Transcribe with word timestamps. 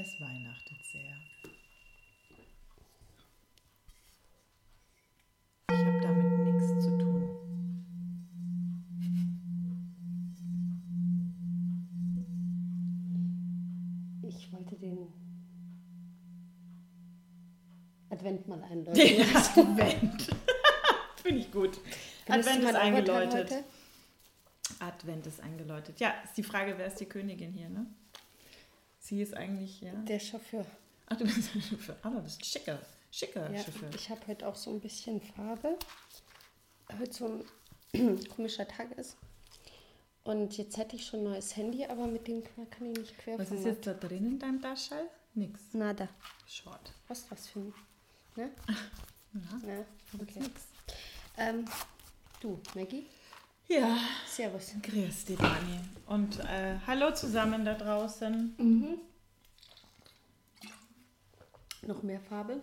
Es 0.00 0.20
weihnachtet 0.20 0.84
sehr. 0.84 1.12
Ich 5.72 5.84
habe 5.84 6.00
damit 6.00 6.38
nichts 6.38 6.84
zu 6.84 6.98
tun. 6.98 7.28
Ich 14.22 14.52
wollte 14.52 14.76
den 14.76 15.12
Advent 18.10 18.46
mal 18.46 18.62
einläuten. 18.62 19.00
Advent. 19.34 20.28
Finde 21.24 21.40
ich 21.40 21.50
gut. 21.50 21.80
Findest 22.24 22.50
Advent 22.50 22.70
ist 22.70 22.76
eingeläutet. 22.76 23.64
Advent 24.78 25.26
ist 25.26 25.40
eingeläutet. 25.40 25.98
Ja, 25.98 26.14
ist 26.22 26.36
die 26.36 26.44
Frage, 26.44 26.74
wer 26.78 26.86
ist 26.86 27.00
die 27.00 27.06
Königin 27.06 27.52
hier, 27.52 27.68
ne? 27.68 27.84
Sie 29.08 29.22
ist 29.22 29.32
eigentlich, 29.34 29.80
ja. 29.80 29.92
Der 29.92 30.20
Chauffeur. 30.20 30.66
Ach, 31.06 31.16
du 31.16 31.24
bist 31.24 31.54
ein 31.54 31.62
Chauffeur. 31.62 31.96
Aber 32.02 32.16
du 32.16 32.22
bist 32.24 32.40
ein 32.42 32.44
schicker, 32.44 32.78
schicker 33.10 33.50
Ja, 33.50 33.62
Chauffeur. 33.64 33.88
ich 33.94 34.10
habe 34.10 34.20
heute 34.26 34.46
auch 34.46 34.54
so 34.54 34.70
ein 34.70 34.80
bisschen 34.80 35.18
Farbe. 35.22 35.78
Heute 36.98 37.12
so 37.14 37.42
ein 37.94 38.20
komischer 38.28 38.68
Tag 38.68 38.92
ist. 38.98 39.16
Und 40.24 40.58
jetzt 40.58 40.76
hätte 40.76 40.96
ich 40.96 41.06
schon 41.06 41.20
ein 41.20 41.24
neues 41.24 41.56
Handy, 41.56 41.86
aber 41.86 42.06
mit 42.06 42.28
dem 42.28 42.42
kann 42.44 42.92
ich 42.92 42.98
nicht 42.98 43.18
quer 43.18 43.38
Was 43.38 43.50
ist 43.50 43.64
jetzt 43.64 43.86
da 43.86 43.94
drin 43.94 44.26
in 44.26 44.38
deinem 44.38 44.60
Taschall? 44.60 45.08
Nix. 45.32 45.72
Nada. 45.72 46.06
Short. 46.46 46.92
Was 47.08 47.30
was 47.30 47.48
für 47.48 47.60
ein. 47.60 47.74
Ne? 48.36 48.50
Ne? 49.64 49.86
gibt's 50.12 50.36
Okay. 50.36 50.40
nix. 50.40 50.62
Ähm, 51.38 51.64
du, 52.40 52.60
Maggie? 52.74 53.06
Ja, 53.70 53.98
Servus. 54.26 54.72
grüß 54.82 55.26
dich, 55.26 55.36
Dani. 55.36 55.78
Und 56.06 56.40
äh, 56.40 56.78
hallo 56.86 57.12
zusammen 57.12 57.66
da 57.66 57.74
draußen. 57.74 58.54
Mhm. 58.56 58.98
Noch 61.82 62.02
mehr 62.02 62.20
Farbe. 62.20 62.62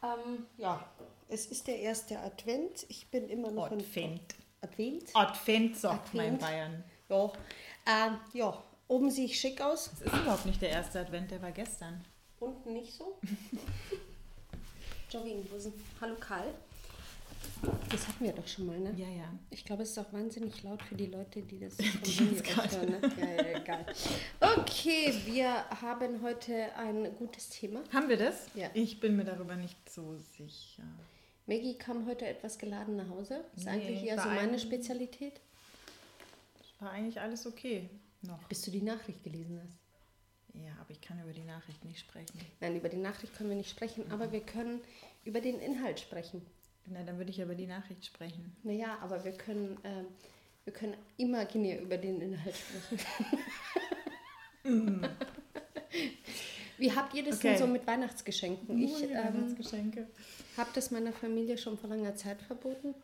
Ähm, 0.00 0.46
ja, 0.56 0.88
es 1.28 1.46
ist 1.46 1.66
der 1.66 1.80
erste 1.80 2.16
Advent. 2.20 2.86
Ich 2.88 3.08
bin 3.10 3.28
immer 3.28 3.50
noch 3.50 3.72
in 3.72 3.80
Advent. 3.80 4.36
Advent. 4.60 5.10
Advent 5.14 5.76
sagt 5.76 6.14
man 6.14 6.26
in 6.26 6.34
Advent. 6.34 6.40
Bayern. 6.48 6.84
Ja. 7.08 7.32
Ähm, 7.86 8.18
ja, 8.34 8.62
oben 8.86 9.10
sehe 9.10 9.24
ich 9.24 9.40
schick 9.40 9.60
aus. 9.60 9.90
Es 9.94 10.02
ist 10.02 10.12
überhaupt 10.14 10.46
nicht 10.46 10.62
der 10.62 10.70
erste 10.70 11.00
Advent, 11.00 11.32
der 11.32 11.42
war 11.42 11.50
gestern. 11.50 12.04
Unten 12.38 12.72
nicht 12.72 12.94
so. 12.94 13.18
Jogginghosen. 15.10 15.72
Hallo 16.00 16.14
Karl. 16.20 16.54
Das 17.90 18.06
hatten 18.06 18.24
wir 18.24 18.32
doch 18.32 18.46
schon 18.46 18.66
mal, 18.66 18.78
ne? 18.78 18.92
Ja, 18.96 19.08
ja. 19.08 19.32
Ich 19.50 19.64
glaube, 19.64 19.82
es 19.82 19.90
ist 19.90 19.98
auch 19.98 20.12
wahnsinnig 20.12 20.62
laut 20.62 20.82
für 20.82 20.94
die 20.94 21.06
Leute, 21.06 21.42
die 21.42 21.58
das 21.58 21.74
vom 21.76 21.84
Handy 21.86 22.44
hören. 22.44 22.90
Ne? 22.90 23.12
Ja, 23.18 23.26
ja, 23.50 23.58
egal. 23.60 23.86
Okay, 24.40 25.12
wir 25.26 25.64
haben 25.80 26.22
heute 26.22 26.74
ein 26.76 27.14
gutes 27.16 27.48
Thema. 27.50 27.80
Haben 27.92 28.08
wir 28.08 28.16
das? 28.16 28.46
Ja. 28.54 28.70
Ich 28.74 29.00
bin 29.00 29.16
mir 29.16 29.24
darüber 29.24 29.56
nicht 29.56 29.76
so 29.90 30.16
sicher. 30.36 30.84
Maggie 31.46 31.74
kam 31.78 32.06
heute 32.06 32.26
etwas 32.26 32.58
geladen 32.58 32.96
nach 32.96 33.08
Hause. 33.08 33.42
Ist 33.56 33.64
Nee, 33.64 33.70
eigentlich 33.72 34.04
eher 34.04 34.20
so 34.20 34.28
meine 34.28 34.52
ein- 34.52 34.58
Spezialität. 34.58 35.40
War 36.80 36.90
eigentlich 36.92 37.20
alles 37.20 37.46
okay 37.46 37.88
noch. 38.22 38.42
Bis 38.48 38.62
du 38.62 38.70
die 38.70 38.82
Nachricht 38.82 39.24
gelesen 39.24 39.60
hast. 39.64 39.78
Ja, 40.62 40.72
aber 40.80 40.90
ich 40.90 41.00
kann 41.00 41.20
über 41.22 41.32
die 41.32 41.44
Nachricht 41.44 41.84
nicht 41.84 41.98
sprechen. 42.00 42.38
Nein, 42.60 42.76
über 42.76 42.88
die 42.88 42.96
Nachricht 42.96 43.34
können 43.36 43.48
wir 43.50 43.56
nicht 43.56 43.70
sprechen, 43.70 44.10
aber 44.10 44.30
wir 44.32 44.40
können 44.40 44.80
über 45.24 45.40
den 45.40 45.58
Inhalt 45.60 46.00
sprechen. 46.00 46.42
Na, 46.90 47.02
dann 47.02 47.18
würde 47.18 47.30
ich 47.30 47.38
über 47.40 47.54
die 47.54 47.66
Nachricht 47.66 48.04
sprechen. 48.06 48.56
Naja, 48.62 48.98
aber 49.02 49.24
wir 49.24 49.32
können, 49.32 49.78
ähm, 49.84 50.06
wir 50.64 50.72
können 50.72 50.94
imaginär 51.16 51.80
über 51.80 51.96
den 51.98 52.20
Inhalt 52.20 52.54
sprechen. 52.56 52.98
Wie 56.78 56.92
habt 56.92 57.14
ihr 57.14 57.24
das 57.24 57.40
denn 57.40 57.52
Okay. 57.54 57.60
so 57.62 57.66
mit 57.66 57.86
Weihnachtsgeschenken? 57.86 58.78
Ich 58.78 59.02
ähm, 59.02 59.10
Weihnachtsgeschenke. 59.14 60.06
habe 60.56 60.70
das 60.74 60.90
meiner 60.90 61.12
Familie 61.12 61.58
schon 61.58 61.76
vor 61.76 61.88
langer 61.90 62.14
Zeit 62.14 62.40
verboten. 62.42 62.94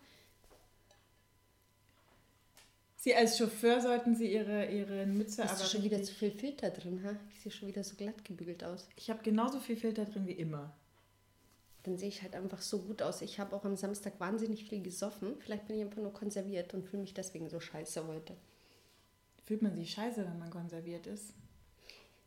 Sie 2.97 3.15
als 3.15 3.37
Chauffeur 3.37 3.81
sollten 3.83 4.15
Sie 4.15 4.33
Ihre, 4.33 4.71
ihre 4.71 5.05
Mütze 5.07 5.43
Hast 5.45 5.55
aber 5.55 5.61
du 5.65 5.69
schon 5.69 5.83
wieder 5.83 6.03
zu 6.03 6.15
viel 6.15 6.31
Filter 6.31 6.71
drin, 6.71 7.03
ha? 7.05 7.15
Ich 7.35 7.41
sehe 7.43 7.53
schon 7.53 7.69
wieder 7.69 7.85
so 7.85 7.97
glatt 7.97 8.25
gebügelt 8.25 8.65
aus. 8.65 8.89
Ich 8.97 9.11
habe 9.11 9.23
genauso 9.23 9.59
viel 9.61 9.77
Filter 9.77 10.05
drin 10.07 10.27
wie 10.27 10.33
immer. 10.33 10.73
Dann 11.85 11.99
sehe 11.99 12.09
ich 12.09 12.23
halt 12.23 12.35
einfach 12.35 12.63
so 12.63 12.81
gut 12.81 13.03
aus. 13.03 13.21
Ich 13.21 13.39
habe 13.39 13.55
auch 13.55 13.65
am 13.65 13.77
Samstag 13.77 14.19
wahnsinnig 14.19 14.65
viel 14.65 14.83
gesoffen. 14.83 15.37
Vielleicht 15.39 15.67
bin 15.67 15.77
ich 15.77 15.83
einfach 15.83 16.03
nur 16.03 16.13
konserviert 16.13 16.75
und 16.75 16.85
fühle 16.85 17.03
mich 17.03 17.15
deswegen 17.15 17.49
so 17.49 17.61
scheiße 17.61 18.07
heute. 18.07 18.35
Fühlt 19.45 19.61
man 19.61 19.77
sich 19.77 19.91
scheiße, 19.91 20.25
wenn 20.25 20.39
man 20.39 20.51
konserviert 20.51 21.07
ist? 21.07 21.35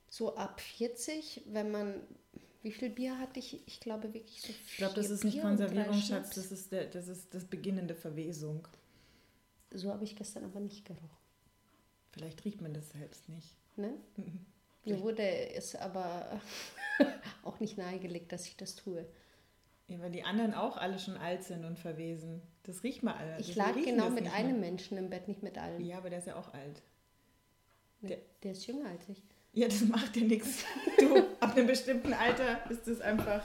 So 0.10 0.36
ab 0.36 0.62
40, 0.62 1.42
wenn 1.48 1.72
man. 1.72 2.02
Wie 2.62 2.72
viel 2.72 2.90
Bier 2.90 3.18
hatte 3.20 3.40
ich? 3.40 3.68
Ich 3.68 3.80
glaube 3.80 4.14
wirklich 4.14 4.42
so 4.42 4.50
Ich 4.50 4.78
glaube, 4.78 4.94
das 4.96 5.10
ist 5.10 5.24
nicht 5.24 5.34
Bier 5.34 5.44
drei 5.44 5.50
Konservierung, 5.50 6.02
Schatz. 6.02 6.36
Das 6.36 6.52
ist, 6.52 6.72
der, 6.72 6.86
das 6.86 7.08
ist 7.08 7.34
das 7.34 7.46
beginnende 7.46 7.96
Verwesung. 7.96 8.68
So 9.72 9.92
habe 9.92 10.04
ich 10.04 10.16
gestern 10.16 10.44
aber 10.44 10.60
nicht 10.60 10.86
gerochen. 10.86 11.10
Vielleicht 12.12 12.46
riecht 12.46 12.62
man 12.62 12.74
das 12.74 12.92
selbst 12.92 13.28
nicht. 13.30 13.56
Ne? 13.76 13.94
Mir 14.86 15.02
wurde 15.02 15.24
es 15.54 15.76
aber 15.76 16.40
auch 17.44 17.60
nicht 17.60 17.78
nahegelegt, 17.78 18.32
dass 18.32 18.46
ich 18.46 18.56
das 18.56 18.76
tue. 18.76 19.06
Ja, 19.88 20.00
weil 20.02 20.12
die 20.12 20.24
anderen 20.24 20.54
auch 20.54 20.76
alle 20.78 21.00
schon 21.00 21.16
alt 21.18 21.44
sind 21.44 21.64
und 21.64 21.80
verwesen. 21.80 22.42
Das 22.64 22.84
riecht 22.84 23.04
man 23.04 23.16
alle. 23.16 23.40
Ich 23.40 23.56
lag 23.56 23.74
genau 23.74 24.10
mit 24.10 24.30
einem 24.34 24.60
mehr. 24.60 24.70
Menschen 24.72 24.98
im 24.98 25.10
Bett, 25.10 25.28
nicht 25.30 25.44
mit 25.44 25.58
allen. 25.58 25.84
Ja, 25.86 25.98
aber 26.00 26.10
der 26.10 26.20
ist 26.20 26.28
ja 26.28 26.36
auch 26.36 26.54
alt. 26.54 26.82
Der- 28.02 28.18
der 28.44 28.52
ist 28.52 28.68
jünger 28.68 28.90
als 28.90 29.08
ich. 29.10 29.24
Ja, 29.54 29.68
das 29.68 29.82
macht 29.82 30.16
ja 30.18 30.24
nichts. 30.24 30.66
Du, 31.00 31.18
ab 31.40 31.56
einem 31.56 31.68
bestimmten 31.68 32.14
Alter 32.14 32.70
ist 32.70 32.88
es 32.88 33.00
einfach. 33.02 33.42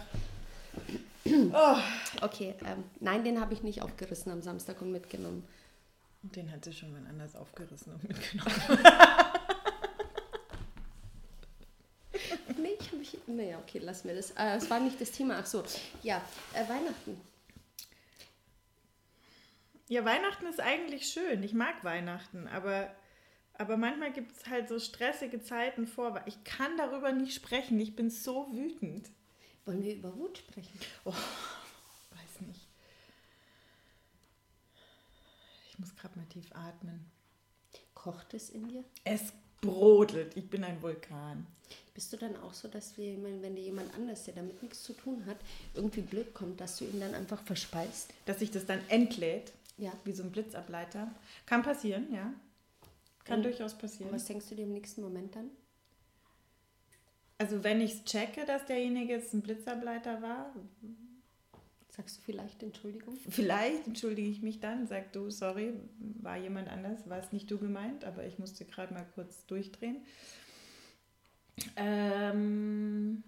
Oh. 1.25 1.77
Okay, 2.21 2.55
ähm, 2.67 2.83
nein, 3.01 3.23
den 3.25 3.41
habe 3.41 3.55
ich 3.55 3.63
nicht 3.63 3.81
aufgerissen 3.83 4.33
am 4.33 4.43
Samstag 4.43 4.83
und 4.83 4.91
mitgenommen. 4.91 5.45
Den 6.23 6.51
hat 6.53 6.65
sie 6.65 6.73
schon 6.73 6.93
wann 6.93 7.07
anders 7.07 7.37
aufgerissen 7.37 7.95
und 7.95 8.03
mitgenommen. 8.09 8.53
Nee, 12.59 12.77
ich 12.79 12.93
habe 12.93 13.03
ich. 13.03 13.12
Naja, 13.27 13.59
okay, 13.59 13.79
lass 13.79 14.05
mir 14.05 14.15
das. 14.15 14.33
Äh, 14.33 14.57
es 14.57 14.69
war 14.69 14.81
nicht 14.81 15.01
das 15.01 15.13
Thema. 15.13 15.39
Ach 15.39 15.47
so, 15.47 15.63
ja, 16.03 16.23
äh, 16.55 16.69
Weihnachten. 16.69 17.21
Ja, 19.89 20.05
Weihnachten 20.05 20.47
ist 20.47 20.61
eigentlich 20.61 21.09
schön. 21.09 21.43
Ich 21.43 21.53
mag 21.53 21.85
Weihnachten, 21.85 22.49
aber, 22.49 22.95
aber 23.55 23.77
manchmal 23.77 24.13
gibt 24.13 24.33
es 24.33 24.47
halt 24.47 24.69
so 24.69 24.79
stressige 24.79 25.43
Zeiten 25.43 25.87
vor. 25.87 26.21
Ich 26.27 26.43
kann 26.45 26.77
darüber 26.77 27.13
nicht 27.13 27.35
sprechen. 27.35 27.79
Ich 27.79 27.95
bin 27.95 28.11
so 28.11 28.53
wütend. 28.53 29.11
Wollen 29.65 29.83
wir 29.83 29.95
über 29.95 30.17
Wut 30.17 30.39
sprechen? 30.39 30.81
Oh, 31.05 31.11
weiß 31.13 32.41
nicht. 32.47 32.67
Ich 35.71 35.79
muss 35.79 35.95
gerade 35.95 36.19
mal 36.19 36.27
tief 36.27 36.51
atmen. 36.53 37.11
Kocht 37.95 38.35
es 38.35 38.51
in 38.51 38.69
dir? 38.69 38.85
Es 39.05 39.33
brodelt. 39.63 40.37
Ich 40.37 40.51
bin 40.51 40.63
ein 40.65 40.83
Vulkan. 40.83 41.47
Bist 41.95 42.13
du 42.13 42.17
dann 42.19 42.37
auch 42.37 42.53
so, 42.53 42.69
dass 42.69 42.97
wir, 42.99 43.17
wenn 43.23 43.55
dir 43.57 43.63
jemand 43.63 43.95
anders, 43.95 44.25
der 44.25 44.35
damit 44.35 44.63
nichts 44.63 44.83
zu 44.83 44.93
tun 44.93 45.25
hat, 45.27 45.37
irgendwie 45.75 46.01
blöd 46.03 46.35
kommt, 46.35 46.61
dass 46.61 46.77
du 46.79 46.85
ihn 46.85 47.01
dann 47.01 47.15
einfach 47.15 47.43
verspeist? 47.43 48.11
Dass 48.27 48.39
sich 48.41 48.51
das 48.51 48.67
dann 48.67 48.81
entlädt, 48.89 49.53
Ja. 49.79 49.93
wie 50.05 50.13
so 50.13 50.23
ein 50.23 50.33
Blitzableiter. 50.33 51.11
Kann 51.47 51.63
passieren, 51.63 52.13
ja. 52.13 52.33
Kann 53.25 53.39
Und 53.39 53.45
durchaus 53.45 53.75
passieren. 53.77 54.13
was 54.13 54.25
denkst 54.27 54.49
du 54.51 54.55
dir 54.57 54.65
im 54.65 54.73
nächsten 54.73 55.01
Moment 55.03 55.35
dann? 55.37 55.51
Also 57.39 57.63
wenn 57.65 57.81
ich 57.81 57.93
es 57.95 58.05
checke, 58.05 58.45
dass 58.47 58.67
derjenige 58.67 59.13
jetzt 59.15 59.33
ein 59.35 59.43
Blitzableiter 59.43 60.23
war, 60.23 60.55
Sagst 61.95 62.17
du 62.17 62.23
vielleicht 62.23 62.63
Entschuldigung? 62.63 63.19
vielleicht 63.29 63.87
entschuldige 63.87 64.29
ich 64.31 64.41
mich 64.41 64.61
dann, 64.61 64.87
sag 64.87 65.13
du, 65.13 65.29
sorry, 65.29 65.75
war 66.23 66.39
jemand 66.39 66.69
anders, 66.69 67.07
war 67.07 67.19
es 67.19 67.33
nicht 67.33 67.51
du 67.51 67.59
gemeint, 67.59 68.07
aber 68.07 68.25
ich 68.25 68.39
musste 68.39 68.65
gerade 68.65 68.95
mal 68.95 69.07
kurz 69.15 69.45
durchdrehen. 69.47 69.99
Ähm, 71.77 73.23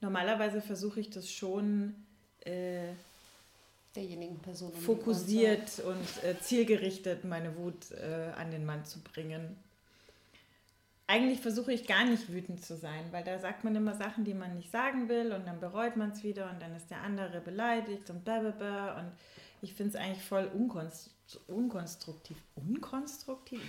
normalerweise 0.00 0.60
versuche 0.60 0.98
ich 0.98 1.10
das 1.10 1.30
schon 1.30 1.94
äh, 2.40 2.88
Derjenigen 3.94 4.40
Person. 4.40 4.72
fokussiert 4.72 5.78
und 5.80 6.24
äh, 6.24 6.34
zielgerichtet 6.40 7.24
meine 7.24 7.56
Wut 7.56 7.92
äh, 7.92 8.32
an 8.36 8.50
den 8.50 8.64
Mann 8.64 8.84
zu 8.84 9.00
bringen. 9.00 9.56
Eigentlich 11.06 11.40
versuche 11.40 11.72
ich 11.72 11.86
gar 11.86 12.04
nicht 12.04 12.30
wütend 12.32 12.64
zu 12.64 12.76
sein, 12.76 13.04
weil 13.10 13.24
da 13.24 13.38
sagt 13.38 13.64
man 13.64 13.74
immer 13.74 13.94
Sachen, 13.94 14.24
die 14.24 14.34
man 14.34 14.54
nicht 14.54 14.70
sagen 14.70 15.08
will 15.08 15.32
und 15.32 15.46
dann 15.46 15.60
bereut 15.60 15.96
man 15.96 16.12
es 16.12 16.22
wieder 16.22 16.50
und 16.50 16.62
dann 16.62 16.74
ist 16.74 16.90
der 16.90 17.02
andere 17.02 17.40
beleidigt 17.40 18.08
und 18.08 18.24
blablabla 18.24 18.98
und 18.98 19.12
ich 19.60 19.74
finde 19.74 19.90
es 19.90 19.96
eigentlich 19.96 20.24
voll 20.24 20.50
unkonst 20.54 21.10
unkonstruktiv. 21.48 22.36
Unkonstruktiv? 22.54 23.62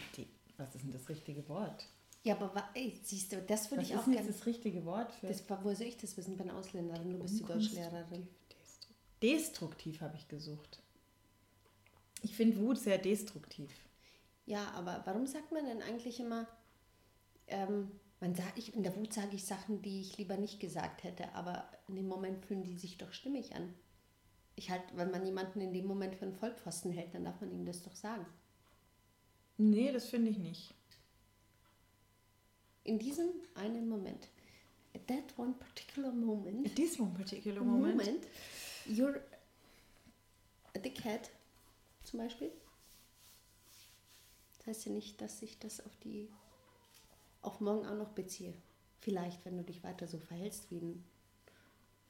Was 0.58 0.76
ist 0.76 0.84
denn 0.84 0.92
das 0.92 1.10
richtige 1.10 1.48
Wort? 1.48 1.88
Ja, 2.24 2.36
aber 2.40 2.70
ey, 2.74 2.98
siehst 3.04 3.32
du, 3.34 3.42
das 3.42 3.70
würde 3.70 3.82
Was 3.82 3.90
ich 3.90 3.94
ist 3.94 4.00
auch 4.00 4.04
denn 4.06 4.14
jetzt 4.14 4.24
gerne. 4.24 4.38
das 4.38 4.46
richtige 4.46 4.86
Wort 4.86 5.12
für? 5.14 5.28
Das, 5.28 5.44
woher 5.50 5.76
soll 5.76 5.88
ich 5.88 5.98
das 5.98 6.16
wissen? 6.16 6.32
Ich 6.32 6.38
bin 6.38 6.50
Ausländerin, 6.52 7.12
du 7.12 7.20
bist 7.20 7.40
die 7.40 7.44
Deutschlehrerin. 7.44 8.28
Destruktiv, 8.50 9.20
destruktiv 9.22 10.02
habe 10.02 10.16
ich 10.16 10.28
gesucht. 10.28 10.82
Ich 12.22 12.36
finde 12.36 12.58
Wut 12.58 12.78
sehr 12.80 12.98
destruktiv. 12.98 13.70
Ja, 14.46 14.72
aber 14.72 15.02
warum 15.06 15.28
sagt 15.28 15.52
man 15.52 15.66
denn 15.66 15.82
eigentlich 15.82 16.20
immer, 16.20 16.48
ähm, 17.48 17.92
Man 18.20 18.36
sag, 18.36 18.58
ich, 18.58 18.74
in 18.74 18.84
der 18.84 18.96
Wut 18.96 19.14
sage 19.14 19.36
ich 19.36 19.44
Sachen, 19.46 19.82
die 19.82 20.00
ich 20.02 20.18
lieber 20.18 20.38
nicht 20.38 20.60
gesagt 20.60 21.04
hätte, 21.04 21.34
aber 21.36 21.70
in 21.90 21.96
dem 21.96 22.08
Moment 22.08 22.46
fühlen 22.46 22.64
die 22.64 22.78
sich 22.78 22.98
doch 22.98 23.12
stimmig 23.12 23.54
an. 23.56 23.74
Ich 24.56 24.70
halt, 24.70 24.84
wenn 24.96 25.12
man 25.12 25.26
jemanden 25.26 25.60
in 25.62 25.74
dem 25.74 25.86
Moment 25.86 26.16
für 26.16 26.26
einen 26.26 26.36
Vollpfosten 26.36 26.92
hält, 26.94 27.14
dann 27.14 27.26
darf 27.26 27.42
man 27.42 27.52
ihm 27.52 27.66
das 27.66 27.84
doch 27.84 27.96
sagen. 27.96 28.26
Nee, 29.58 29.92
das 29.92 30.06
finde 30.10 30.30
ich 30.32 30.38
nicht. 30.38 30.74
In 32.86 33.00
diesem 33.00 33.30
einen 33.56 33.88
Moment, 33.90 34.28
at 34.96 35.08
that 35.08 35.38
one 35.38 35.54
particular 35.54 36.12
moment, 36.12 36.66
At 36.68 36.76
this 36.76 37.00
one 37.00 37.14
particular 37.14 37.62
moment. 37.64 37.98
moment, 37.98 38.28
you're 38.86 39.22
a 40.76 40.80
dickhead, 40.80 41.30
zum 42.04 42.20
Beispiel. 42.20 42.52
Das 44.58 44.68
heißt 44.68 44.86
ja 44.86 44.92
nicht, 44.92 45.20
dass 45.22 45.42
ich 45.42 45.60
das 45.60 45.86
auf 45.86 45.96
die 46.04 46.30
auf 47.44 47.60
morgen 47.60 47.86
auch 47.86 47.96
noch 47.96 48.10
beziehe. 48.10 48.54
Vielleicht, 49.00 49.46
wenn 49.46 49.58
du 49.58 49.64
dich 49.64 49.84
weiter 49.84 50.08
so 50.08 50.18
verhältst 50.18 50.72
wie 50.72 50.78
ein 50.80 51.04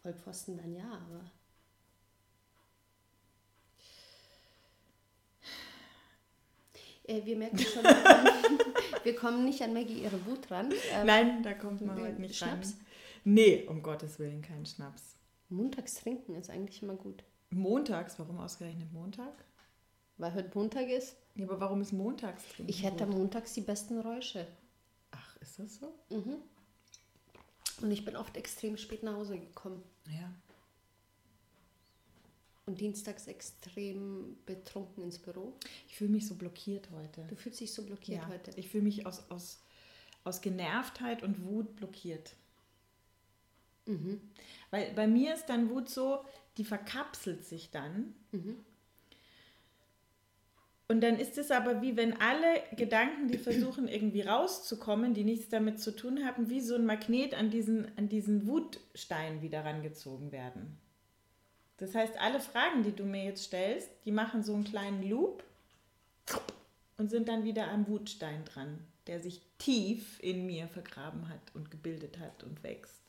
Vollpfosten, 0.01 0.57
dann 0.57 0.73
ja, 0.73 0.89
aber 0.89 1.31
Äh, 7.05 7.25
wir 7.25 7.35
merken 7.35 7.59
schon, 7.59 7.83
wir 9.03 9.15
kommen, 9.15 9.43
nicht 9.45 9.61
an 9.61 9.73
Maggie 9.73 10.03
ihre 10.03 10.25
Wut 10.25 10.49
ran. 10.49 10.71
Ähm, 10.93 11.05
Nein, 11.05 11.43
da 11.43 11.53
kommt 11.53 11.81
man 11.81 11.99
heute 11.99 12.21
nicht 12.21 12.35
Schnaps? 12.35 12.71
rein. 12.71 12.85
Nee, 13.25 13.65
um 13.67 13.83
Gottes 13.83 14.19
Willen, 14.19 14.41
kein 14.41 14.65
Schnaps. 14.65 15.15
Montags 15.49 15.95
trinken 15.95 16.35
ist 16.35 16.49
eigentlich 16.49 16.81
immer 16.81 16.95
gut. 16.95 17.23
Montags, 17.49 18.17
warum 18.19 18.39
ausgerechnet 18.39 18.91
Montag? 18.91 19.33
Weil 20.17 20.33
heute 20.33 20.51
Montag 20.57 20.87
ist. 20.89 21.15
Ja, 21.35 21.45
aber 21.45 21.59
warum 21.59 21.81
ist 21.81 21.91
montags 21.91 22.47
trinken? 22.47 22.69
Ich 22.69 22.83
hätte 22.83 23.05
gut? 23.05 23.15
montags 23.15 23.53
die 23.53 23.61
besten 23.61 23.99
Räusche. 23.99 24.47
Ist 25.43 25.59
das 25.59 25.75
so? 25.75 25.93
Mhm. 26.09 26.37
Und 27.81 27.91
ich 27.91 28.05
bin 28.05 28.15
oft 28.15 28.37
extrem 28.37 28.77
spät 28.77 29.03
nach 29.03 29.13
Hause 29.13 29.37
gekommen. 29.37 29.83
Ja. 30.07 30.33
Und 32.65 32.79
dienstags 32.79 33.27
extrem 33.27 34.37
betrunken 34.45 35.03
ins 35.03 35.19
Büro. 35.19 35.53
Ich 35.89 35.97
fühle 35.97 36.11
mich 36.11 36.25
so 36.25 36.35
blockiert 36.35 36.89
heute. 36.91 37.25
Du 37.27 37.35
fühlst 37.35 37.59
dich 37.59 37.73
so 37.73 37.83
blockiert 37.83 38.21
ja, 38.21 38.27
heute. 38.29 38.51
Ich 38.55 38.69
fühle 38.69 38.83
mich 38.83 39.05
aus, 39.05 39.29
aus, 39.29 39.59
aus 40.23 40.39
Genervtheit 40.39 41.23
und 41.23 41.43
Wut 41.43 41.75
blockiert. 41.75 42.35
Mhm. 43.85 44.21
Weil 44.71 44.93
bei 44.93 45.07
mir 45.07 45.33
ist 45.33 45.47
dann 45.47 45.69
Wut 45.69 45.89
so, 45.89 46.23
die 46.55 46.63
verkapselt 46.63 47.43
sich 47.43 47.69
dann. 47.69 48.15
Mhm. 48.31 48.63
Und 50.87 51.01
dann 51.01 51.17
ist 51.17 51.37
es 51.37 51.49
aber 51.49 51.81
wie 51.81 51.95
wenn 51.95 52.19
alle 52.19 52.61
Gedanken, 52.75 53.27
die 53.27 53.37
versuchen 53.37 53.87
irgendwie 53.87 54.21
rauszukommen, 54.21 55.13
die 55.13 55.23
nichts 55.23 55.49
damit 55.49 55.79
zu 55.79 55.95
tun 55.95 56.25
haben, 56.25 56.49
wie 56.49 56.59
so 56.59 56.75
ein 56.75 56.85
Magnet 56.85 57.33
an 57.33 57.49
diesen, 57.49 57.87
an 57.97 58.09
diesen 58.09 58.47
Wutstein 58.47 59.41
wieder 59.41 59.63
rangezogen 59.63 60.31
werden. 60.31 60.77
Das 61.77 61.95
heißt, 61.95 62.19
alle 62.19 62.39
Fragen, 62.39 62.83
die 62.83 62.91
du 62.91 63.05
mir 63.05 63.23
jetzt 63.23 63.45
stellst, 63.45 63.89
die 64.05 64.11
machen 64.11 64.43
so 64.43 64.53
einen 64.53 64.65
kleinen 64.65 65.07
Loop 65.09 65.43
und 66.97 67.09
sind 67.09 67.27
dann 67.27 67.43
wieder 67.43 67.69
am 67.69 67.87
Wutstein 67.87 68.45
dran, 68.45 68.79
der 69.07 69.19
sich 69.19 69.41
tief 69.57 70.19
in 70.21 70.45
mir 70.45 70.67
vergraben 70.67 71.29
hat 71.29 71.41
und 71.53 71.71
gebildet 71.71 72.19
hat 72.19 72.43
und 72.43 72.61
wächst. 72.63 73.02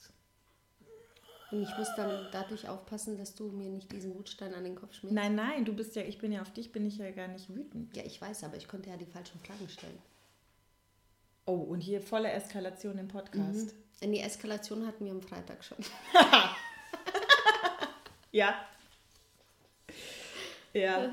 Und 1.51 1.63
ich 1.63 1.79
muss 1.79 1.89
dann 1.97 2.27
dadurch 2.33 2.69
aufpassen, 2.69 3.17
dass 3.17 3.35
du 3.35 3.49
mir 3.49 3.69
nicht 3.69 3.93
diesen 3.93 4.15
Wutstein 4.15 4.55
an 4.55 4.65
den 4.65 4.75
Kopf 4.75 4.95
schmierst. 4.95 5.15
Nein, 5.15 5.35
nein, 5.35 5.65
du 5.65 5.73
bist 5.75 5.95
ja, 5.95 6.03
ich 6.03 6.19
bin 6.19 6.33
ja 6.33 6.43
auf 6.43 6.53
dich, 6.53 6.73
bin 6.73 6.87
ich 6.87 6.99
ja 6.99 7.11
gar 7.11 7.29
nicht 7.29 7.55
wütend. 7.55 7.97
Ja, 7.97 8.03
ich 8.05 8.21
weiß, 8.21 8.45
aber 8.45 8.57
ich 8.57 8.67
konnte 8.67 8.91
ja 8.91 8.97
die 8.97 9.07
falschen 9.07 9.39
Fragen 9.41 9.69
stellen. 9.69 9.99
Oh, 11.47 11.57
und 11.57 11.81
hier 11.81 12.01
volle 12.01 12.31
Eskalation 12.31 12.99
im 12.99 13.09
Podcast. 13.09 13.75
In 14.01 14.13
die 14.13 14.21
Eskalation 14.21 14.87
hatten 14.87 15.05
wir 15.05 15.13
am 15.13 15.23
Freitag 15.23 15.63
schon. 15.63 15.79
Ja. 18.35 18.67
Ja. 20.73 21.09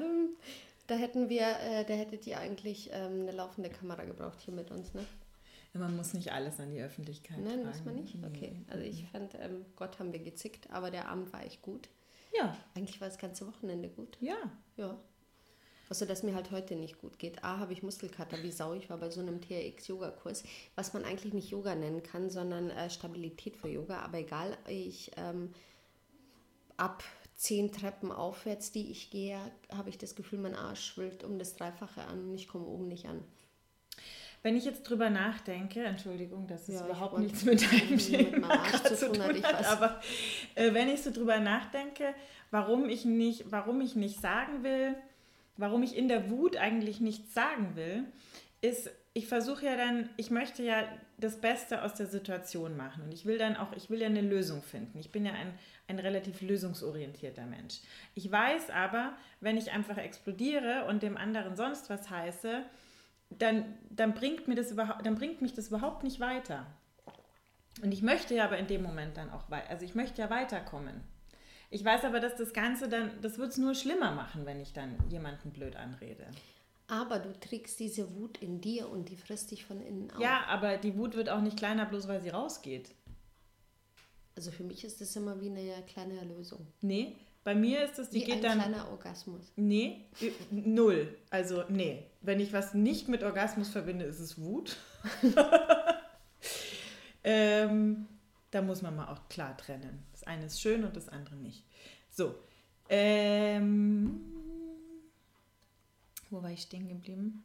Da 0.88 0.96
hätten 0.96 1.30
wir, 1.30 1.44
äh, 1.60 1.86
da 1.86 1.94
hättet 1.94 2.26
ihr 2.26 2.40
eigentlich 2.40 2.90
ähm, 2.92 3.22
eine 3.22 3.32
laufende 3.32 3.70
Kamera 3.70 4.06
gebraucht 4.06 4.40
hier 4.42 4.56
mit 4.56 4.72
uns, 4.72 4.92
ne? 4.96 5.06
Man 5.74 5.96
muss 5.96 6.14
nicht 6.14 6.32
alles 6.34 6.60
an 6.60 6.70
die 6.70 6.82
Öffentlichkeit 6.82 7.38
Nein, 7.38 7.64
tragen. 7.64 7.68
muss 7.68 7.86
man 7.86 7.96
nicht? 7.96 8.16
Okay. 8.26 8.62
Also 8.68 8.84
ich 8.84 9.08
fand, 9.08 9.36
ähm, 9.36 9.66
Gott 9.78 10.00
haben 10.00 10.12
wir 10.12 10.20
gezickt, 10.20 10.70
aber 10.70 10.92
der 10.92 11.08
Abend 11.08 11.32
war 11.32 11.46
echt 11.46 11.62
gut. 11.62 11.88
Ja, 12.38 12.56
Eigentlich 12.76 13.00
war 13.02 13.08
das 13.08 13.18
ganze 13.18 13.48
Wochenende 13.48 13.90
gut. 13.90 14.18
ja. 14.20 14.36
Ja. 14.78 14.98
Außer, 15.90 16.06
dass 16.06 16.24
mir 16.24 16.34
halt 16.34 16.52
heute 16.52 16.78
nicht 16.78 17.00
gut 17.02 17.20
geht. 17.20 17.44
A, 17.44 17.60
habe 17.60 17.74
ich 17.74 17.84
Muskelkater 17.84 18.42
wie 18.44 18.52
Sau. 18.52 18.74
Ich 18.76 18.90
war 18.90 18.98
bei 18.98 19.10
so 19.10 19.20
einem 19.20 19.42
TRX-Yoga-Kurs, 19.42 20.44
was 20.76 20.94
man 20.94 21.04
eigentlich 21.04 21.34
nicht 21.34 21.50
Yoga 21.50 21.76
nennen 21.76 22.02
kann, 22.02 22.30
sondern 22.30 22.70
äh, 22.70 22.90
Stabilität 22.90 23.58
für 23.58 23.68
Yoga. 23.68 24.00
Aber 24.00 24.20
egal, 24.20 24.58
ich 24.70 25.12
ähm, 25.18 25.52
ab 26.78 27.04
zehn 27.36 27.74
Treppen 27.74 28.10
aufwärts, 28.14 28.72
die 28.72 28.90
ich 28.90 29.10
gehe, 29.10 29.38
habe 29.70 29.90
ich 29.90 29.98
das 29.98 30.16
Gefühl, 30.16 30.40
mein 30.40 30.56
Arsch 30.56 30.86
schwillt 30.86 31.26
um 31.26 31.38
das 31.38 31.58
Dreifache 31.58 32.02
an 32.06 32.30
und 32.30 32.36
ich 32.36 32.48
komme 32.48 32.68
oben 32.68 32.88
nicht 32.88 33.08
an. 33.08 33.22
Wenn 34.44 34.56
ich 34.56 34.66
jetzt 34.66 34.84
drüber 34.84 35.10
nachdenke, 35.10 35.84
Entschuldigung, 35.84 36.48
dass 36.48 36.68
es 36.68 36.80
Ja, 36.80 36.86
überhaupt 36.86 37.20
nichts 37.20 37.46
mit 37.46 37.62
deinem 37.62 37.98
Thema 37.98 38.64
zu 38.84 39.12
tun 39.12 39.22
hat, 39.24 39.36
ich 39.36 39.44
weiß. 39.44 39.68
aber 39.68 40.02
äh, 40.56 40.74
wenn 40.74 40.90
ich 40.90 41.04
so 41.04 41.12
drüber 41.12 41.40
nachdenke, 41.40 42.14
warum 42.50 42.90
ich 42.90 43.06
nicht, 43.06 43.52
warum 43.52 43.82
ich 43.82 43.96
nicht 43.96 44.20
sagen 44.20 44.64
will, 44.64 44.96
warum 45.58 45.84
ich 45.84 45.96
in 45.96 46.08
der 46.08 46.30
Wut 46.32 46.58
eigentlich 46.58 47.00
nichts 47.02 47.34
sagen 47.34 47.76
will, 47.76 48.04
ist, 48.62 48.90
ich 49.14 49.28
versuche 49.28 49.66
ja 49.66 49.76
dann, 49.76 50.10
ich 50.18 50.32
möchte 50.32 50.64
ja 50.64 50.84
das 51.18 51.40
Beste 51.40 51.84
aus 51.84 51.94
der 51.94 52.08
Situation 52.08 52.76
machen 52.78 53.04
und 53.04 53.14
ich 53.14 53.26
will 53.26 53.38
dann 53.38 53.56
auch, 53.58 53.74
ich 53.74 53.90
will 53.92 54.00
ja 54.02 54.08
eine 54.08 54.22
Lösung 54.22 54.64
finden. 54.64 54.98
Ich 54.98 55.12
bin 55.12 55.26
ja 55.26 55.34
ein, 55.34 55.54
ein 55.88 56.00
relativ 56.00 56.42
lösungsorientierter 56.42 57.46
Mensch. 57.46 57.80
Ich 58.16 58.32
weiß 58.32 58.72
aber, 58.72 59.14
wenn 59.40 59.58
ich 59.58 59.72
einfach 59.72 59.98
explodiere 59.98 60.86
und 60.88 61.04
dem 61.04 61.18
anderen 61.18 61.56
sonst 61.56 61.90
was 61.92 62.10
heiße, 62.10 62.64
dann, 63.40 63.78
dann, 63.90 64.14
bringt 64.14 64.48
mir 64.48 64.56
das 64.56 64.72
überhaupt, 64.72 65.06
dann 65.06 65.16
bringt 65.16 65.42
mich 65.42 65.54
das 65.54 65.70
überhaupt 65.70 66.04
nicht 66.04 66.20
weiter. 66.20 66.66
Und 67.82 67.94
ich 67.94 68.02
möchte 68.02 68.36
ja 68.36 68.46
aber 68.46 68.58
in 68.58 68.68
dem 68.68 68.84
Moment 68.84 69.18
dann 69.18 69.30
auch 69.30 69.50
weiter, 69.50 69.70
also 69.70 69.86
ich 69.86 69.96
möchte 69.96 70.22
ja 70.22 70.30
weiterkommen. 70.30 71.02
Ich 71.70 71.86
weiß 71.86 72.04
aber, 72.04 72.20
dass 72.20 72.36
das 72.36 72.52
Ganze 72.52 72.90
dann, 72.90 73.12
das 73.22 73.38
wird 73.38 73.52
es 73.52 73.58
nur 73.58 73.76
schlimmer 73.76 74.12
machen, 74.12 74.46
wenn 74.46 74.60
ich 74.60 74.74
dann 74.74 74.98
jemanden 75.10 75.52
blöd 75.52 75.78
anrede. 75.78 76.28
Aber 76.88 77.20
du 77.20 77.32
trägst 77.40 77.80
diese 77.80 78.14
Wut 78.16 78.40
in 78.40 78.60
dir 78.60 78.90
und 78.90 79.08
die 79.08 79.16
frisst 79.16 79.52
dich 79.52 79.64
von 79.64 79.82
innen 79.82 80.12
auf. 80.12 80.20
Ja, 80.20 80.44
aber 80.48 80.78
die 80.78 80.98
Wut 80.98 81.16
wird 81.16 81.30
auch 81.30 81.40
nicht 81.40 81.56
kleiner, 81.56 81.86
bloß 81.86 82.10
weil 82.10 82.20
sie 82.20 82.30
rausgeht. 82.30 82.90
Also 84.36 84.52
für 84.52 84.64
mich 84.64 84.84
ist 84.84 85.00
das 85.00 85.16
immer 85.16 85.40
wie 85.40 85.50
eine 85.50 85.84
kleine 85.88 86.18
Erlösung. 86.18 86.68
Nee, 86.82 87.16
bei 87.44 87.56
mir 87.56 87.86
ist 87.86 87.98
es, 87.98 88.10
die 88.10 88.20
wie 88.20 88.26
geht 88.26 88.36
ein 88.36 88.42
dann. 88.42 88.60
kleiner 88.60 88.90
Orgasmus. 88.90 89.52
Nee, 89.56 90.06
null. 90.52 91.18
Also, 91.30 91.64
nee. 91.70 92.06
Wenn 92.22 92.40
ich 92.40 92.54
was 92.54 92.74
nicht 92.74 93.08
mit 93.08 93.24
Orgasmus 93.24 93.70
verbinde, 93.70 94.06
ist 94.06 94.20
es 94.20 94.40
Wut. 94.40 94.78
ähm, 97.24 98.08
da 98.52 98.62
muss 98.62 98.82
man 98.82 98.96
mal 98.96 99.08
auch 99.08 99.28
klar 99.28 99.58
trennen. 99.58 100.06
Das 100.12 100.24
eine 100.24 100.46
ist 100.46 100.62
schön 100.62 100.84
und 100.84 100.96
das 100.96 101.10
andere 101.10 101.36
nicht. 101.36 101.66
So. 102.10 102.36
Ähm, 102.90 104.22
wo 106.30 106.44
war 106.44 106.52
ich 106.52 106.62
stehen 106.62 106.88
geblieben? 106.88 107.44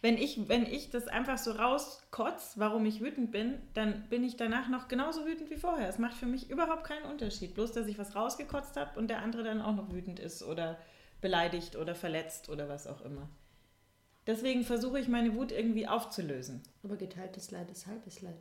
Wenn 0.00 0.16
ich, 0.16 0.48
wenn 0.48 0.66
ich 0.66 0.90
das 0.90 1.06
einfach 1.06 1.38
so 1.38 1.52
rauskotz, 1.52 2.54
warum 2.56 2.86
ich 2.86 3.00
wütend 3.00 3.30
bin, 3.30 3.60
dann 3.74 4.08
bin 4.08 4.24
ich 4.24 4.36
danach 4.36 4.68
noch 4.68 4.88
genauso 4.88 5.26
wütend 5.26 5.50
wie 5.50 5.56
vorher. 5.56 5.88
Es 5.88 5.98
macht 5.98 6.14
für 6.14 6.26
mich 6.26 6.50
überhaupt 6.50 6.84
keinen 6.84 7.04
Unterschied. 7.04 7.54
Bloß, 7.54 7.72
dass 7.72 7.86
ich 7.86 7.98
was 7.98 8.16
rausgekotzt 8.16 8.76
habe 8.76 8.98
und 8.98 9.08
der 9.08 9.22
andere 9.22 9.44
dann 9.44 9.60
auch 9.60 9.74
noch 9.74 9.92
wütend 9.92 10.18
ist 10.18 10.42
oder 10.42 10.78
beleidigt 11.20 11.76
oder 11.76 11.94
verletzt 11.94 12.48
oder 12.48 12.68
was 12.68 12.86
auch 12.86 13.02
immer. 13.02 13.28
Deswegen 14.30 14.62
versuche 14.62 15.00
ich 15.00 15.08
meine 15.08 15.34
Wut 15.34 15.50
irgendwie 15.50 15.88
aufzulösen. 15.88 16.62
Aber 16.84 16.94
geteiltes 16.96 17.50
Leid 17.50 17.68
ist 17.72 17.88
halbes 17.88 18.22
Leid. 18.22 18.36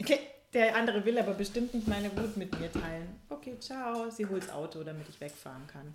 Okay, 0.00 0.18
der 0.54 0.74
andere 0.74 1.04
will 1.04 1.18
aber 1.18 1.34
bestimmt 1.34 1.74
nicht 1.74 1.86
meine 1.86 2.10
Wut 2.16 2.38
mit 2.38 2.58
mir 2.58 2.72
teilen. 2.72 3.06
Okay, 3.28 3.54
ciao. 3.60 4.08
Sie 4.08 4.24
holt's 4.24 4.48
Auto, 4.48 4.82
damit 4.82 5.10
ich 5.10 5.20
wegfahren 5.20 5.66
kann. 5.66 5.94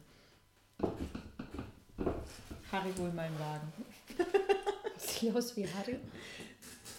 Harry, 2.71 2.93
hol 2.99 3.11
meinen 3.13 3.39
Wagen. 3.39 3.73
Sieht 4.99 5.35
aus 5.35 5.57
wie 5.57 5.67
Harry. 5.67 5.97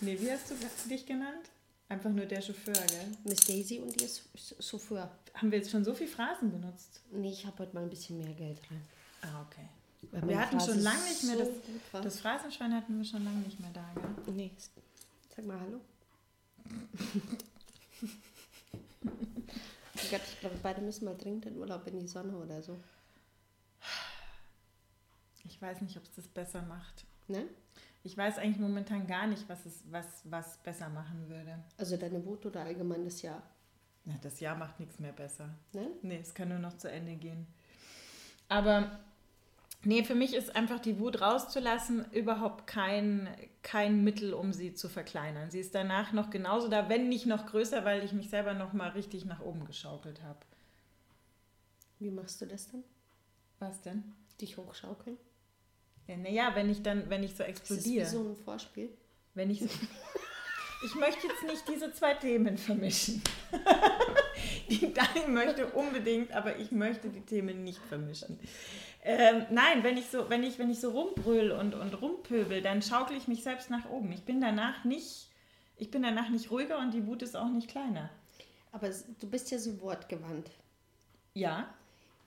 Nee, 0.00 0.18
wie 0.20 0.32
hast 0.32 0.50
du 0.50 0.88
dich 0.88 1.06
genannt? 1.06 1.48
Einfach 1.88 2.10
nur 2.10 2.26
der 2.26 2.42
Chauffeur, 2.42 2.74
gell? 2.74 3.06
Miss 3.22 3.38
Daisy 3.46 3.78
und 3.78 4.00
ihr 4.02 4.08
Ch- 4.08 4.60
Chauffeur. 4.60 5.08
Haben 5.34 5.52
wir 5.52 5.58
jetzt 5.58 5.70
schon 5.70 5.84
so 5.84 5.94
viel 5.94 6.08
Phrasen 6.08 6.50
benutzt? 6.50 7.02
Nee, 7.12 7.30
ich 7.30 7.46
habe 7.46 7.60
heute 7.60 7.72
mal 7.72 7.84
ein 7.84 7.90
bisschen 7.90 8.18
mehr 8.18 8.34
Geld 8.34 8.58
rein. 8.68 8.82
Ah, 9.22 9.42
okay. 9.48 9.68
Wir 10.12 10.40
hatten 10.40 10.60
schon 10.60 10.80
lange 10.80 11.02
nicht 11.04 11.24
mehr 11.24 11.36
so 11.36 11.44
das, 11.92 12.02
das 12.02 12.20
Phrasenschwein 12.20 12.74
hatten 12.74 12.96
wir 12.98 13.04
schon 13.04 13.24
lange 13.24 13.38
nicht 13.38 13.60
mehr 13.60 13.70
da, 13.72 13.84
gell? 13.94 14.34
Nee. 14.34 14.52
Sag 15.34 15.44
mal 15.46 15.60
Hallo. 15.60 15.80
oh 19.04 20.08
Gott, 20.10 20.20
ich 20.32 20.40
glaube, 20.40 20.56
beide 20.62 20.80
müssen 20.80 21.04
mal 21.04 21.16
dringend 21.16 21.46
in 21.46 21.56
Urlaub 21.56 21.86
in 21.86 21.98
die 21.98 22.08
Sonne 22.08 22.36
oder 22.36 22.62
so. 22.62 22.78
Ich 25.44 25.60
weiß 25.62 25.80
nicht, 25.82 25.96
ob 25.96 26.02
es 26.04 26.14
das 26.14 26.28
besser 26.28 26.62
macht. 26.62 27.04
Ne? 27.28 27.46
Ich 28.02 28.16
weiß 28.16 28.38
eigentlich 28.38 28.58
momentan 28.58 29.06
gar 29.06 29.26
nicht, 29.26 29.48
was, 29.48 29.64
es, 29.66 29.82
was, 29.90 30.06
was 30.24 30.58
besser 30.58 30.88
machen 30.88 31.28
würde. 31.28 31.58
Also 31.78 31.96
deine 31.96 32.24
Wut 32.24 32.46
oder 32.46 32.60
allgemein 32.62 33.04
das 33.04 33.22
Jahr? 33.22 33.42
Ja, 34.04 34.14
das 34.22 34.38
Jahr 34.40 34.56
macht 34.56 34.78
nichts 34.78 35.00
mehr 35.00 35.12
besser. 35.12 35.48
Ne? 35.72 35.88
Nee, 36.02 36.18
es 36.20 36.34
kann 36.34 36.48
nur 36.48 36.58
noch 36.58 36.76
zu 36.76 36.90
Ende 36.90 37.16
gehen. 37.16 37.46
Aber 38.48 39.00
nee, 39.86 40.04
für 40.04 40.14
mich 40.14 40.34
ist 40.34 40.54
einfach 40.54 40.80
die 40.80 40.98
Wut 40.98 41.20
rauszulassen 41.20 42.04
überhaupt 42.12 42.66
kein, 42.66 43.28
kein 43.62 44.04
Mittel, 44.04 44.34
um 44.34 44.52
sie 44.52 44.74
zu 44.74 44.88
verkleinern. 44.88 45.50
Sie 45.50 45.60
ist 45.60 45.74
danach 45.74 46.12
noch 46.12 46.30
genauso 46.30 46.68
da, 46.68 46.88
wenn 46.88 47.08
nicht 47.08 47.26
noch 47.26 47.46
größer, 47.46 47.84
weil 47.84 48.04
ich 48.04 48.12
mich 48.12 48.28
selber 48.28 48.54
noch 48.54 48.72
mal 48.72 48.90
richtig 48.90 49.24
nach 49.24 49.40
oben 49.40 49.64
geschaukelt 49.64 50.22
habe. 50.22 50.40
Wie 51.98 52.10
machst 52.10 52.40
du 52.40 52.46
das 52.46 52.70
dann? 52.70 52.84
Was 53.58 53.80
denn? 53.80 54.04
Dich 54.40 54.56
hochschaukeln? 54.58 55.16
Ja, 56.06 56.16
naja, 56.16 56.50
wenn 56.54 56.68
ich 56.68 56.82
dann, 56.82 57.08
wenn 57.08 57.22
ich 57.22 57.34
so 57.34 57.42
Das 57.42 57.48
ist 57.48 57.56
wie 57.86 57.98
explodiere. 57.98 58.06
so 58.06 58.28
ein 58.30 58.36
Vorspiel. 58.36 58.90
Wenn 59.34 59.50
ich 59.50 59.60
so 59.60 59.66
Ich 60.84 60.94
möchte 60.94 61.26
jetzt 61.26 61.42
nicht 61.44 61.68
diese 61.68 61.92
zwei 61.92 62.14
Themen 62.14 62.58
vermischen. 62.58 63.22
die 64.70 64.92
Dani 64.92 65.26
möchte 65.28 65.66
unbedingt, 65.66 66.32
aber 66.32 66.56
ich 66.58 66.70
möchte 66.72 67.08
die 67.08 67.20
Themen 67.20 67.64
nicht 67.64 67.78
vermischen. 67.88 68.38
Ähm, 69.04 69.46
nein, 69.50 69.82
wenn 69.84 69.96
ich 69.96 70.06
so, 70.08 70.28
wenn 70.28 70.42
ich, 70.42 70.58
wenn 70.58 70.70
ich 70.70 70.80
so 70.80 70.90
rumbrüll 70.90 71.52
und, 71.52 71.74
und 71.74 72.00
rumpöbel, 72.02 72.60
dann 72.62 72.82
schaukle 72.82 73.16
ich 73.16 73.28
mich 73.28 73.42
selbst 73.44 73.70
nach 73.70 73.88
oben. 73.90 74.10
Ich 74.12 74.22
bin 74.24 74.40
danach 74.40 74.84
nicht, 74.84 75.28
ich 75.76 75.90
bin 75.90 76.02
danach 76.02 76.28
nicht 76.28 76.50
ruhiger 76.50 76.78
und 76.78 76.92
die 76.92 77.06
Wut 77.06 77.22
ist 77.22 77.36
auch 77.36 77.48
nicht 77.48 77.68
kleiner. 77.68 78.10
Aber 78.72 78.90
du 79.20 79.30
bist 79.30 79.50
ja 79.50 79.58
so 79.58 79.80
wortgewandt. 79.80 80.50
Ja, 81.34 81.72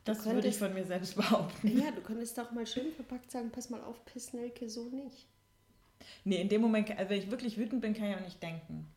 das 0.05 0.19
Du 0.19 0.25
würde 0.25 0.47
ich 0.47 0.57
könntest- 0.57 0.59
von 0.59 0.73
mir 0.73 0.85
selbst 0.85 1.15
behaupten. 1.15 1.77
Ja, 1.77 1.91
du 1.91 2.01
könntest 2.01 2.39
auch 2.39 2.51
mal 2.51 2.65
schön 2.65 2.91
verpackt 2.93 3.29
sagen, 3.29 3.49
pass 3.51 3.69
mal 3.69 3.81
auf, 3.83 4.03
piss 4.05 4.33
Nelke, 4.33 4.69
so 4.69 4.85
nicht. 4.89 5.27
Nee, 6.23 6.41
in 6.41 6.47
dem 6.49 6.61
Moment, 6.61 6.89
also 6.97 7.09
wenn 7.09 7.19
ich 7.19 7.29
wirklich 7.29 7.57
wütend 7.57 7.81
bin, 7.81 7.93
kann 7.93 8.09
ich 8.09 8.15
auch 8.15 8.21
nicht 8.21 8.41
denken. 8.41 8.87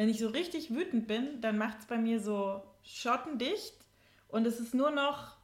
Wenn 0.00 0.08
ich 0.08 0.18
so 0.18 0.28
richtig 0.28 0.70
wütend 0.74 1.06
bin, 1.06 1.42
dann 1.42 1.58
macht 1.58 1.80
es 1.80 1.84
bei 1.84 1.98
mir 1.98 2.20
so 2.20 2.62
schottendicht 2.82 3.74
und 4.28 4.46
es 4.46 4.58
ist 4.58 4.72
nur 4.72 4.90
noch 4.90 5.36